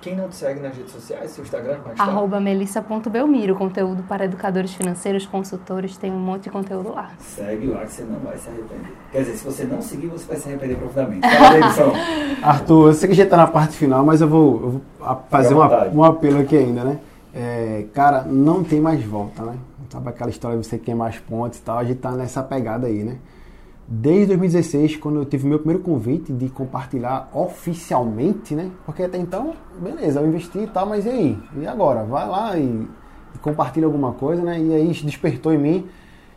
[0.00, 2.00] Quem não te segue nas redes sociais, seu Instagram, como é?
[2.00, 7.10] Arroba melissa.belmiro, conteúdo para educadores financeiros, consultores, tem um monte de conteúdo lá.
[7.18, 8.92] Segue lá que você não vai se arrepender.
[9.10, 11.26] Quer dizer, se você não seguir, você vai se arrepender profundamente.
[11.28, 11.92] Fala.
[12.42, 15.54] Arthur, eu sei que já está na parte final, mas eu vou, eu vou fazer
[15.54, 16.98] uma, um apelo aqui ainda, né?
[17.34, 19.54] É, cara, não tem mais volta, né?
[19.88, 21.78] Sabe aquela história de você queimar as pontes e tal?
[21.78, 23.18] A gente tá nessa pegada aí, né?
[23.88, 28.70] desde 2016, quando eu tive meu primeiro convite de compartilhar oficialmente, né?
[28.84, 31.38] Porque até então, beleza, eu investi e tal, mas e aí?
[31.56, 32.04] E agora?
[32.04, 32.86] Vai lá e,
[33.34, 34.60] e compartilha alguma coisa, né?
[34.60, 35.86] E aí despertou em mim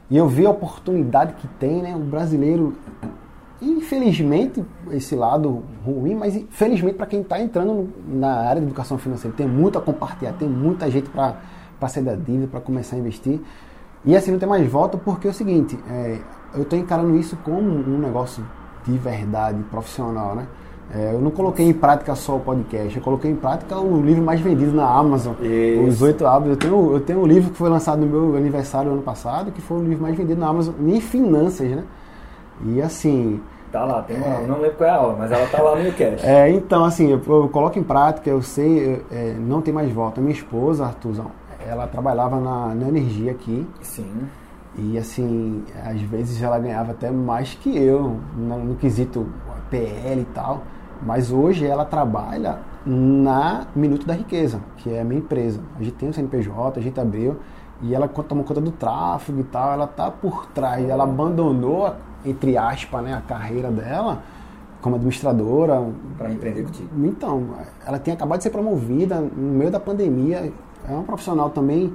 [0.10, 1.94] e eu vi a oportunidade que tem, né?
[1.94, 2.74] O brasileiro,
[3.62, 9.36] infelizmente, esse lado ruim, mas felizmente para quem está entrando na área de educação financeira,
[9.36, 11.36] tem muito a compartilhar, tem muita gente para
[11.90, 13.40] sair da dívida, para começar a investir.
[14.04, 16.18] E assim não tem mais volta porque é o seguinte, é,
[16.56, 18.44] eu estou encarando isso como um negócio
[18.86, 20.48] de verdade, profissional, né?
[20.94, 24.22] É, eu não coloquei em prática só o podcast, eu coloquei em prática o livro
[24.22, 25.84] mais vendido na Amazon, Isso.
[25.88, 26.52] Os Oito Hábitos.
[26.52, 29.62] Eu tenho, eu tenho um livro que foi lançado no meu aniversário ano passado, que
[29.62, 31.84] foi o livro mais vendido na Amazon em finanças, né?
[32.66, 33.40] E assim...
[33.72, 35.76] Tá lá, tem uma, é, não lembro qual é a aula, mas ela tá lá
[35.78, 36.28] no YouCast.
[36.28, 40.20] É, então assim, eu, eu, coloco em prática, eu sei, é, não tem mais volta.
[40.20, 41.32] Minha esposa, Arthurzão,
[41.68, 43.68] ela trabalhava na, na energia aqui.
[43.82, 44.28] Sim.
[44.78, 49.28] E assim, às vezes ela ganhava até mais que eu, no, no quesito
[49.70, 50.64] PL e tal.
[51.02, 55.60] Mas hoje ela trabalha na Minuto da Riqueza, que é a minha empresa.
[55.80, 57.38] A gente tem o CNPJ, a gente abriu,
[57.82, 61.94] e ela toma conta do tráfego e tal, ela tá por trás, ela abandonou,
[62.24, 64.22] entre aspas, né, a carreira dela
[64.82, 65.84] como administradora.
[66.18, 66.90] Para empreender contigo.
[67.06, 67.50] Então,
[67.86, 70.52] ela tem acabado de ser promovida no meio da pandemia,
[70.88, 71.94] é uma profissional também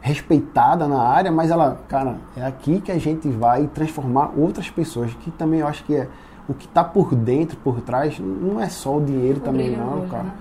[0.00, 5.14] respeitada na área, mas ela, cara, é aqui que a gente vai transformar outras pessoas,
[5.14, 6.08] que também eu acho que é
[6.48, 10.08] o que está por dentro, por trás, não é só o dinheiro o também não,
[10.08, 10.24] cara.
[10.24, 10.32] Né?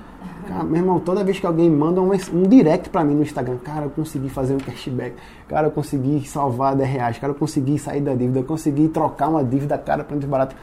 [0.47, 3.57] Cara, meu irmão, toda vez que alguém manda um, um direct para mim no Instagram,
[3.57, 5.15] cara, eu consegui fazer um cashback,
[5.47, 9.29] cara, eu consegui salvar 10 reais, cara, eu consegui sair da dívida, eu consegui trocar
[9.29, 10.55] uma dívida cara para barato.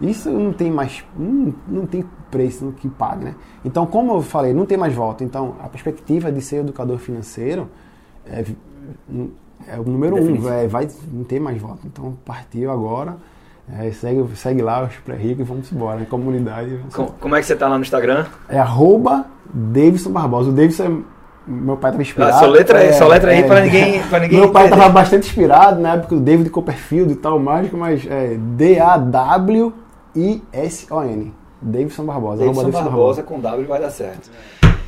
[0.00, 3.34] Isso não tem mais, não, não tem preço que pague, né?
[3.64, 5.22] Então, como eu falei, não tem mais volta.
[5.22, 7.68] Então, a perspectiva de ser educador financeiro
[8.26, 8.44] é,
[9.68, 11.86] é o número um, é, vai não ter mais volta.
[11.86, 13.16] Então, partiu agora.
[13.78, 16.06] É, segue, segue lá os pré-ricos e vamos embora, né?
[16.08, 16.80] comunidade.
[16.92, 18.26] Como, como, é que você tá lá no Instagram?
[18.48, 20.50] É arroba Davidson Barbosa.
[20.50, 21.14] O Davidson é
[21.46, 22.36] meu pai estava inspirado.
[22.36, 24.38] Ah, só letra, é, só letra aí é, para ninguém, pra ninguém.
[24.38, 28.34] Meu pai estava bastante inspirado na época do David Copperfield e tal, mágico, mas é
[30.14, 31.32] D-A-W-I-S-O-N.
[31.60, 32.44] Davidson Barbosa.
[32.44, 34.30] Davidson Barbosa, Barbosa com W vai dar certo.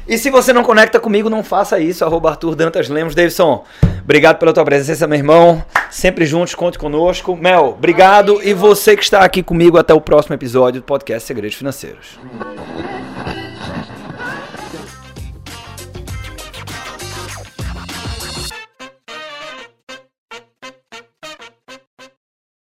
[0.09, 2.05] E se você não conecta comigo, não faça isso.
[2.05, 3.15] Arroba Arthur Dantas Lemos.
[3.15, 3.65] Davidson,
[4.03, 5.65] obrigado pela tua presença, meu irmão.
[5.91, 7.35] Sempre juntos, conte conosco.
[7.35, 8.41] Mel, obrigado.
[8.43, 12.19] E você que está aqui comigo até o próximo episódio do podcast Segredos Financeiros.